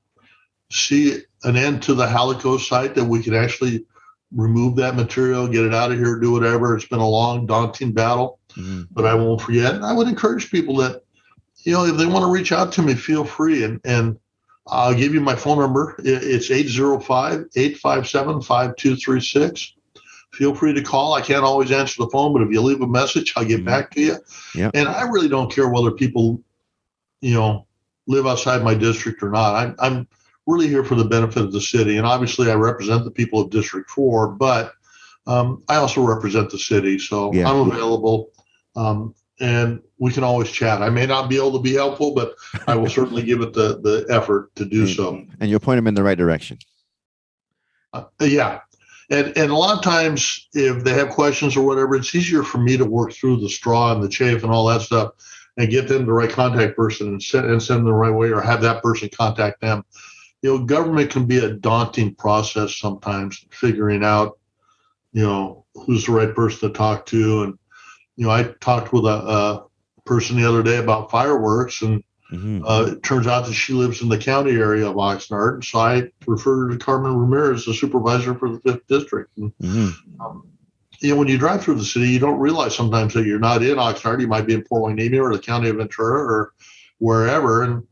see 0.71 1.18
an 1.45 1.57
end 1.57 1.83
to 1.83 1.95
the 1.95 2.07
Halaco 2.07 2.59
site 2.59 2.95
that 2.95 3.05
we 3.05 3.23
can 3.23 3.35
actually 3.35 3.85
remove 4.35 4.77
that 4.77 4.97
material, 4.97 5.47
get 5.47 5.66
it 5.66 5.75
out 5.75 5.92
of 5.92 5.99
here, 5.99 6.18
do 6.18 6.33
whatever. 6.33 6.75
It's 6.75 6.87
been 6.87 7.01
a 7.01 7.09
long, 7.09 7.45
daunting 7.47 7.92
battle, 7.92 8.38
Mhm. 8.57 8.88
but 8.90 9.05
I 9.05 9.14
won't 9.14 9.42
forget. 9.42 9.75
And 9.75 9.85
I 9.85 9.92
would 9.92 10.09
encourage 10.09 10.51
people 10.51 10.77
that 10.77 11.03
you 11.64 11.73
know 11.73 11.85
if 11.85 11.97
they 11.99 12.07
want 12.07 12.25
to 12.25 12.31
reach 12.33 12.53
out 12.53 12.73
to 12.73 12.83
me, 12.83 12.95
feel 12.95 13.25
free, 13.25 13.64
and 13.64 13.81
and 13.85 14.16
I'll 14.68 14.94
give 14.94 15.12
you 15.14 15.20
my 15.20 15.35
phone 15.35 15.59
number. 15.59 15.96
It's 15.98 16.51
805 16.51 17.46
857 17.57 18.42
5236 18.42 19.75
feel 20.33 20.55
free 20.55 20.72
to 20.72 20.83
call. 20.83 21.12
I 21.12 21.20
can't 21.20 21.44
always 21.44 21.70
answer 21.70 22.03
the 22.03 22.11
phone, 22.11 22.33
but 22.33 22.42
if 22.42 22.51
you 22.51 22.62
leave 22.62 22.81
a 22.81 22.87
message, 22.87 23.35
I'll 23.37 23.44
get 23.44 23.61
Mhm. 23.61 23.66
back 23.66 23.90
to 23.92 24.01
you. 24.01 24.16
Yeah. 24.55 24.70
And 24.72 24.88
I 24.88 25.03
really 25.03 25.29
don't 25.29 25.53
care 25.53 25.68
whether 25.68 25.90
people, 25.90 26.40
you 27.20 27.35
know, 27.35 27.66
live 28.07 28.27
outside 28.27 28.64
my 28.64 28.75
district 28.75 29.22
or 29.22 29.31
not. 29.31 29.55
I'm 29.55 29.77
I'm 29.79 30.09
really 30.46 30.68
here 30.68 30.85
for 30.85 30.94
the 30.94 31.05
benefit 31.05 31.42
of 31.44 31.53
the 31.53 31.61
city, 31.61 31.98
and 31.98 32.07
obviously 32.07 32.51
I 32.51 32.55
represent 32.55 33.05
the 33.05 33.11
people 33.11 33.40
of 33.40 33.51
District 33.51 33.88
Four, 33.90 34.29
but 34.29 34.72
um, 35.27 35.62
I 35.68 35.77
also 35.77 36.01
represent 36.03 36.51
the 36.51 36.59
city, 36.59 36.98
so 36.98 37.33
Yeah. 37.33 37.48
I'm 37.51 37.70
available. 37.70 38.31
Um, 38.75 39.14
and 39.40 39.81
we 39.99 40.12
can 40.12 40.25
always 40.25 40.51
chat. 40.51 40.83
I 40.83 40.90
may 40.90 41.07
not 41.07 41.29
be 41.29 41.37
able 41.37 41.53
to 41.53 41.61
be 41.61 41.75
helpful, 41.75 42.14
but 42.14 42.35
I 42.66 42.75
will 42.77 42.90
certainly 42.90 43.23
give 43.23 43.40
it 43.40 43.53
the 43.53 43.81
the 43.81 44.07
effort 44.09 44.55
to 44.57 44.64
do 44.64 44.87
so. 44.87 45.25
And 45.40 45.51
you'll 45.51 45.61
point 45.61 45.79
them 45.79 45.87
in 45.87 45.95
the 45.95 46.03
right 46.03 46.18
direction. 46.18 46.59
Uh, 47.92 48.05
yeah. 48.21 48.61
And, 49.11 49.37
and 49.37 49.51
a 49.51 49.57
lot 49.57 49.77
of 49.77 49.85
times, 49.85 50.49
if 50.55 50.85
they 50.85 50.95
have 50.95 51.11
questions 51.11 51.57
or 51.57 51.66
whatever, 51.66 51.95
it's 51.97 52.14
easier 52.14 52.42
for 52.42 52.59
me 52.59 52.77
to 52.79 52.85
work 52.85 53.12
through 53.12 53.40
the 53.40 53.49
straw 53.49 53.92
and 53.92 54.03
the 54.03 54.09
chafe 54.09 54.42
and 54.42 54.53
all 54.53 54.66
that 54.68 54.81
stuff 54.81 55.12
and 55.59 55.71
get 55.71 55.88
them 55.88 56.07
the 56.07 56.12
right 56.12 56.31
contact 56.31 56.77
person 56.77 57.09
and 57.09 57.23
send, 57.23 57.47
and 57.47 57.62
send 57.62 57.81
them 57.81 57.87
the 57.87 57.92
right 57.92 58.14
way 58.14 58.31
or 58.31 58.40
have 58.40 58.62
that 58.62 58.83
person 58.83 59.11
contact 59.11 59.61
them. 59.61 59.85
You 60.40 60.57
know, 60.57 60.64
government 60.64 61.11
can 61.11 61.27
be 61.27 61.38
a 61.38 61.53
daunting 61.53 62.14
process 62.14 62.75
sometimes, 62.75 63.45
figuring 63.51 64.03
out, 64.03 64.38
you 65.12 65.25
know, 65.25 65.66
who's 65.75 66.07
the 66.07 66.12
right 66.12 66.35
person 66.35 66.68
to 66.68 66.75
talk 66.75 67.05
to. 67.07 67.42
And, 67.42 67.59
you 68.16 68.27
know, 68.27 68.31
I 68.31 68.55
talked 68.61 68.92
with 68.92 69.05
a, 69.05 69.09
a 69.09 69.64
person 70.05 70.37
the 70.37 70.48
other 70.48 70.62
day 70.62 70.79
about 70.79 71.11
fireworks 71.11 71.83
and 71.83 72.03
Mhm. 72.33 72.62
uh, 72.64 72.92
it 72.92 73.03
turns 73.03 73.27
out 73.27 73.44
that 73.44 73.53
she 73.53 73.75
lives 73.75 74.01
in 74.01 74.09
the 74.09 74.16
county 74.16 74.53
area 74.53 74.88
of 74.88 74.96
Oxnard, 74.96 75.62
so 75.64 75.79
I 75.79 76.11
referred 76.27 76.70
to 76.70 76.79
Carmen 76.79 77.14
Ramirez, 77.14 77.66
the 77.66 77.75
supervisor 77.75 78.35
for 78.35 78.48
the 78.48 78.59
fifth 78.61 78.87
district. 78.88 79.37
And, 79.37 79.53
Mhm. 79.62 79.92
um, 80.18 80.44
you 81.01 81.11
know, 81.11 81.16
when 81.16 81.29
you 81.29 81.37
drive 81.37 81.62
through 81.62 81.75
the 81.75 81.85
city, 81.85 82.09
you 82.09 82.18
don't 82.18 82.38
realize 82.38 82.75
sometimes 82.75 83.12
that 83.12 83.27
you're 83.27 83.38
not 83.38 83.62
in 83.62 83.77
Oxnard. 83.77 84.20
You 84.20 84.29
might 84.29 84.46
be 84.46 84.55
in 84.55 84.62
Port 84.62 84.96
Hueneme 84.96 85.20
or 85.20 85.31
the 85.31 85.42
county 85.42 85.68
of 85.68 85.77
Ventura 85.77 86.20
or 86.22 86.53
wherever, 87.01 87.64
and 87.64 87.83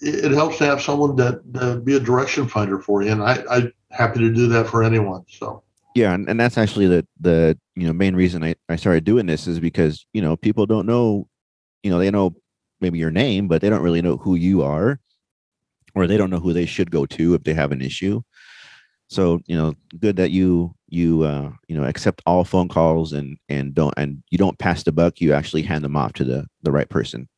it, 0.00 0.24
it 0.26 0.32
helps 0.32 0.56
to 0.56 0.64
have 0.64 0.80
someone 0.80 1.14
that 1.16 1.42
uh, 1.56 1.76
be 1.76 1.96
a 1.96 2.00
direction 2.00 2.48
finder 2.48 2.78
for 2.78 3.02
you. 3.02 3.10
And 3.10 3.22
I, 3.22 3.44
I'm 3.50 3.72
happy 3.90 4.20
to 4.20 4.32
do 4.32 4.46
that 4.48 4.68
for 4.68 4.82
anyone. 4.84 5.24
So. 5.28 5.62
Yeah, 5.96 6.12
and, 6.12 6.28
and 6.28 6.38
that's 6.38 6.58
actually 6.58 6.86
the 6.88 7.06
the 7.20 7.58
you 7.74 7.86
know 7.86 7.94
main 7.94 8.14
reason 8.14 8.44
I, 8.44 8.54
I 8.68 8.76
started 8.76 9.04
doing 9.04 9.24
this 9.24 9.46
is 9.46 9.58
because 9.60 10.04
you 10.12 10.20
know 10.20 10.36
people 10.36 10.66
don't 10.66 10.84
know, 10.86 11.26
you 11.82 11.90
know 11.90 11.98
they 11.98 12.10
know 12.10 12.36
maybe 12.82 12.98
your 12.98 13.10
name, 13.10 13.48
but 13.48 13.62
they 13.62 13.70
don't 13.70 13.80
really 13.82 14.02
know 14.02 14.18
who 14.18 14.34
you 14.34 14.62
are, 14.62 15.00
or 15.94 16.06
they 16.06 16.18
don't 16.18 16.30
know 16.30 16.40
who 16.40 16.52
they 16.52 16.66
should 16.66 16.90
go 16.90 17.06
to 17.06 17.34
if 17.34 17.44
they 17.44 17.54
have 17.54 17.72
an 17.72 17.82
issue. 17.82 18.22
So 19.08 19.40
you 19.46 19.56
know, 19.56 19.74
good 19.98 20.16
that 20.16 20.30
you 20.32 20.74
you 20.88 21.22
uh, 21.22 21.52
you 21.68 21.76
know 21.76 21.84
accept 21.84 22.22
all 22.26 22.44
phone 22.44 22.68
calls 22.68 23.12
and 23.12 23.38
and 23.48 23.74
don't 23.74 23.94
and 23.96 24.22
you 24.30 24.38
don't 24.38 24.58
pass 24.58 24.82
the 24.84 24.92
buck. 24.92 25.20
You 25.20 25.32
actually 25.34 25.62
hand 25.62 25.84
them 25.84 25.96
off 25.96 26.14
to 26.14 26.24
the 26.24 26.46
the 26.62 26.72
right 26.72 26.90
person. 26.90 27.28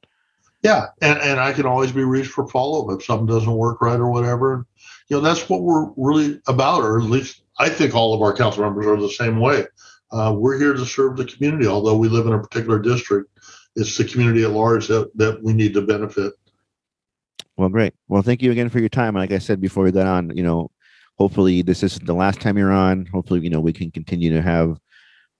Yeah, 0.63 0.87
and, 1.01 1.19
and 1.21 1.41
I 1.41 1.53
can 1.53 1.67
always 1.67 1.93
be 1.93 2.03
reached 2.03 2.31
for 2.31 2.49
follow 2.49 2.85
up 2.85 2.99
if 2.99 3.05
something 3.05 3.27
doesn't 3.27 3.53
work 3.53 3.81
right 3.81 3.99
or 3.99 4.11
whatever. 4.11 4.67
You 5.09 5.17
know, 5.17 5.23
that's 5.23 5.49
what 5.49 5.63
we're 5.63 5.91
really 5.97 6.41
about, 6.49 6.83
or 6.83 6.99
at 6.99 7.05
least 7.05 7.43
I 7.59 7.69
think 7.69 7.95
all 7.95 8.15
of 8.15 8.23
our 8.23 8.37
council 8.37 8.65
members 8.65 8.87
are 8.87 9.01
the 9.01 9.09
same 9.09 9.41
way. 9.41 9.65
Uh, 10.11 10.35
we're 10.37 10.59
here 10.59 10.73
to 10.73 10.87
serve 10.87 11.17
the 11.17 11.25
community, 11.25 11.67
although 11.67 11.97
we 11.97 12.09
live 12.09 12.27
in 12.27 12.33
a 12.33 12.41
particular 12.41 12.79
district. 12.79 13.31
It's 13.77 13.97
the 13.97 14.05
community 14.05 14.43
at 14.43 14.51
large 14.51 14.89
that, 14.89 15.17
that 15.17 15.43
we 15.43 15.53
need 15.53 15.75
to 15.75 15.83
benefit. 15.83 16.33
Well, 17.57 17.69
great. 17.69 17.95
Well, 18.09 18.23
thank 18.23 18.43
you 18.43 18.51
again 18.51 18.69
for 18.69 18.81
your 18.81 18.89
time. 18.89 19.15
Like 19.15 19.33
I 19.33 19.39
said 19.39 19.61
before 19.61 19.85
we 19.85 19.93
got 19.93 20.07
on, 20.07 20.37
you 20.37 20.43
know, 20.43 20.71
hopefully 21.19 21.63
this 21.63 21.83
isn't 21.83 22.07
the 22.07 22.15
last 22.15 22.41
time 22.41 22.57
you're 22.57 22.73
on. 22.73 23.07
Hopefully, 23.07 23.41
you 23.41 23.51
know, 23.51 23.61
we 23.61 23.73
can 23.73 23.91
continue 23.91 24.33
to 24.33 24.43
have 24.43 24.79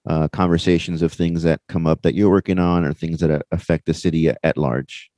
uh, 0.07 0.27
conversations 0.29 1.01
of 1.01 1.11
things 1.11 1.43
that 1.43 1.61
come 1.69 1.87
up 1.87 2.01
that 2.01 2.15
you're 2.15 2.29
working 2.29 2.59
on 2.59 2.85
or 2.85 2.93
things 2.93 3.19
that 3.19 3.31
uh, 3.31 3.39
affect 3.51 3.85
the 3.85 3.93
city 3.93 4.29
at 4.43 4.57
large. 4.57 5.08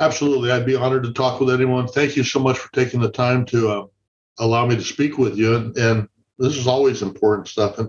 Absolutely. 0.00 0.50
I'd 0.50 0.66
be 0.66 0.76
honored 0.76 1.02
to 1.04 1.12
talk 1.12 1.40
with 1.40 1.50
anyone. 1.50 1.88
Thank 1.88 2.16
you 2.16 2.24
so 2.24 2.38
much 2.38 2.58
for 2.58 2.72
taking 2.72 3.00
the 3.00 3.10
time 3.10 3.44
to 3.46 3.68
uh, 3.68 3.86
allow 4.38 4.66
me 4.66 4.76
to 4.76 4.82
speak 4.82 5.18
with 5.18 5.36
you. 5.36 5.56
And, 5.56 5.76
and 5.76 6.08
this 6.38 6.56
is 6.56 6.66
always 6.66 7.02
important 7.02 7.48
stuff. 7.48 7.78
And 7.78 7.88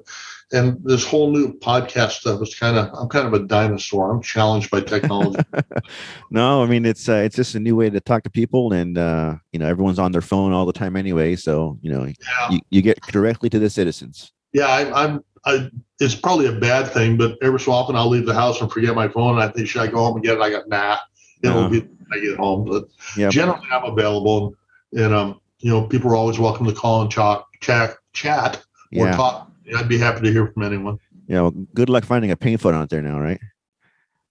and 0.52 0.84
this 0.84 1.06
whole 1.06 1.32
new 1.32 1.54
podcast 1.60 2.12
stuff 2.12 2.42
is 2.42 2.56
kind 2.56 2.78
of 2.78 2.90
I'm 2.94 3.08
kind 3.08 3.28
of 3.28 3.34
a 3.34 3.46
dinosaur. 3.46 4.12
I'm 4.12 4.22
challenged 4.22 4.72
by 4.72 4.82
technology. 4.82 5.44
no, 6.32 6.64
I 6.64 6.66
mean 6.66 6.86
it's 6.86 7.08
uh, 7.08 7.22
it's 7.26 7.36
just 7.36 7.56
a 7.56 7.60
new 7.60 7.76
way 7.76 7.90
to 7.90 8.00
talk 8.00 8.24
to 8.24 8.30
people, 8.30 8.74
and 8.74 8.98
uh, 8.98 9.36
you 9.52 9.60
know 9.60 9.68
everyone's 9.68 10.00
on 10.00 10.12
their 10.12 10.22
phone 10.22 10.52
all 10.52 10.66
the 10.66 10.74
time 10.74 10.96
anyway. 10.96 11.36
So 11.36 11.78
you 11.82 11.92
know 11.92 12.06
yeah. 12.06 12.50
you, 12.50 12.60
you 12.70 12.82
get 12.82 13.00
directly 13.08 13.50
to 13.50 13.60
the 13.60 13.70
citizens. 13.70 14.32
Yeah, 14.54 14.68
I, 14.68 15.06
I'm. 15.06 15.24
I, 15.46 15.70
it's 16.02 16.16
probably 16.16 16.48
a 16.48 16.52
bad 16.52 16.92
thing, 16.92 17.16
but 17.16 17.38
every 17.42 17.62
so 17.62 17.72
often 17.72 17.96
I'll 17.96 18.10
leave 18.10 18.26
the 18.26 18.34
house 18.34 18.60
and 18.60 18.70
forget 18.70 18.94
my 18.94 19.08
phone. 19.08 19.36
And 19.36 19.44
I 19.44 19.48
think 19.48 19.70
should 19.70 19.82
I 19.82 19.88
go 19.88 19.98
home 19.98 20.16
and 20.16 20.26
get 20.26 20.38
it? 20.38 20.42
I 20.42 20.50
got 20.50 20.68
nah. 20.68 20.98
It'll 21.42 21.60
uh-huh. 21.60 21.70
be 21.70 21.88
I 22.12 22.20
get 22.20 22.38
home, 22.38 22.66
but 22.66 22.86
yep. 23.16 23.32
generally 23.32 23.68
I'm 23.72 23.86
available, 23.86 24.56
and 24.94 25.14
um, 25.14 25.42
you 25.60 25.70
know, 25.70 25.84
people 25.84 26.12
are 26.12 26.16
always 26.16 26.40
welcome 26.40 26.66
to 26.66 26.74
call 26.74 27.02
and 27.02 27.12
chat, 27.12 27.44
chat, 27.62 27.96
chat, 28.14 28.64
yeah. 28.92 29.14
or 29.14 29.14
talk. 29.14 29.52
I'd 29.76 29.88
be 29.88 29.98
happy 29.98 30.22
to 30.22 30.32
hear 30.32 30.48
from 30.48 30.64
anyone. 30.64 30.98
Yeah, 31.28 31.42
well, 31.42 31.52
good 31.52 31.90
luck 31.90 32.06
finding 32.06 32.32
a 32.32 32.36
payphone 32.36 32.74
out 32.74 32.90
there 32.90 33.02
now, 33.02 33.20
right? 33.20 33.40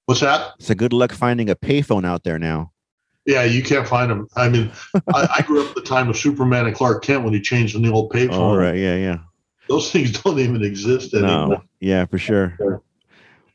What's 0.07 0.21
that? 0.21 0.55
So 0.59 0.75
good 0.75 0.93
luck 0.93 1.13
finding 1.13 1.51
a 1.51 1.55
payphone 1.55 2.05
out 2.05 2.25
there 2.25 2.39
now. 2.39 2.73
Yeah, 3.27 3.45
you 3.45 3.63
can't 3.63 3.87
find 3.87 4.11
them. 4.11 4.27
I 4.37 4.49
mean, 4.49 4.73
I, 5.15 5.29
I, 5.37 5.43
grew 5.43 5.63
up 5.63 5.69
at 5.69 5.75
the 5.75 5.83
time 5.83 6.09
of 6.09 6.17
Superman 6.17 6.67
and 6.67 6.75
Clark 6.75 7.05
Kent 7.05 7.25
when 7.25 7.35
he 7.35 7.41
changed 7.41 7.81
the 7.81 7.93
old 7.93 8.11
payphone. 8.11 8.39
All 8.39 8.57
right, 8.57 8.77
yeah, 8.77 8.97
yeah. 8.97 9.19
Those 9.69 9.93
things 9.93 10.13
don't 10.23 10.39
even 10.39 10.65
exist 10.65 11.15
anymore. 11.15 11.49
No. 11.49 11.63
Yeah, 11.79 12.07
for 12.07 12.19
sure. 12.19 12.83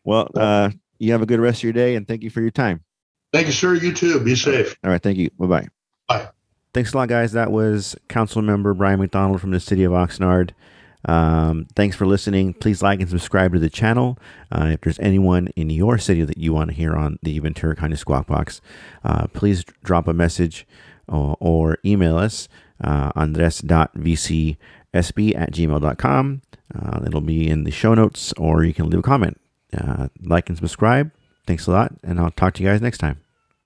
Well, 0.03 0.29
uh, 0.35 0.69
you 0.99 1.11
have 1.11 1.21
a 1.21 1.25
good 1.25 1.39
rest 1.39 1.59
of 1.59 1.63
your 1.63 1.73
day, 1.73 1.95
and 1.95 2.07
thank 2.07 2.23
you 2.23 2.29
for 2.29 2.41
your 2.41 2.51
time. 2.51 2.83
Thank 3.33 3.47
you, 3.47 3.53
sir. 3.53 3.73
You 3.73 3.93
too. 3.93 4.19
Be 4.19 4.35
safe. 4.35 4.77
All 4.83 4.91
right. 4.91 5.01
Thank 5.01 5.17
you. 5.17 5.29
Bye-bye. 5.39 5.67
Bye. 6.07 6.29
Thanks 6.73 6.93
a 6.93 6.97
lot, 6.97 7.09
guys. 7.09 7.33
That 7.33 7.51
was 7.51 7.95
Council 8.07 8.41
Member 8.41 8.73
Bryan 8.73 8.99
MacDonald 8.99 9.41
from 9.41 9.51
the 9.51 9.59
city 9.59 9.83
of 9.83 9.91
Oxnard. 9.91 10.51
Um, 11.05 11.67
thanks 11.75 11.95
for 11.95 12.05
listening. 12.05 12.53
Please 12.53 12.81
like 12.81 12.99
and 12.99 13.09
subscribe 13.09 13.53
to 13.53 13.59
the 13.59 13.69
channel. 13.69 14.17
Uh, 14.51 14.71
if 14.73 14.81
there's 14.81 14.99
anyone 14.99 15.49
in 15.55 15.69
your 15.69 15.97
city 15.97 16.23
that 16.23 16.37
you 16.37 16.53
want 16.53 16.69
to 16.69 16.75
hear 16.75 16.95
on 16.95 17.19
the 17.23 17.37
Ventura 17.39 17.75
County 17.75 17.95
Squawk 17.95 18.27
Box, 18.27 18.61
uh, 19.03 19.27
please 19.27 19.63
drop 19.83 20.07
a 20.07 20.13
message 20.13 20.65
or, 21.07 21.35
or 21.39 21.77
email 21.83 22.17
us 22.17 22.47
uh, 22.83 23.11
andres.vcsb 23.15 24.57
at 25.35 25.51
gmail.com. 25.51 26.41
Uh, 26.73 26.99
it'll 27.05 27.21
be 27.21 27.49
in 27.49 27.63
the 27.65 27.71
show 27.71 27.93
notes, 27.93 28.33
or 28.37 28.63
you 28.63 28.73
can 28.73 28.89
leave 28.89 28.99
a 28.99 29.03
comment. 29.03 29.39
Uh, 29.77 30.07
like 30.21 30.49
and 30.49 30.57
subscribe. 30.57 31.11
Thanks 31.45 31.67
a 31.67 31.71
lot, 31.71 31.93
and 32.03 32.19
I'll 32.19 32.31
talk 32.31 32.53
to 32.55 32.63
you 32.63 32.69
guys 32.69 32.81
next 32.81 32.99
time. 32.99 33.22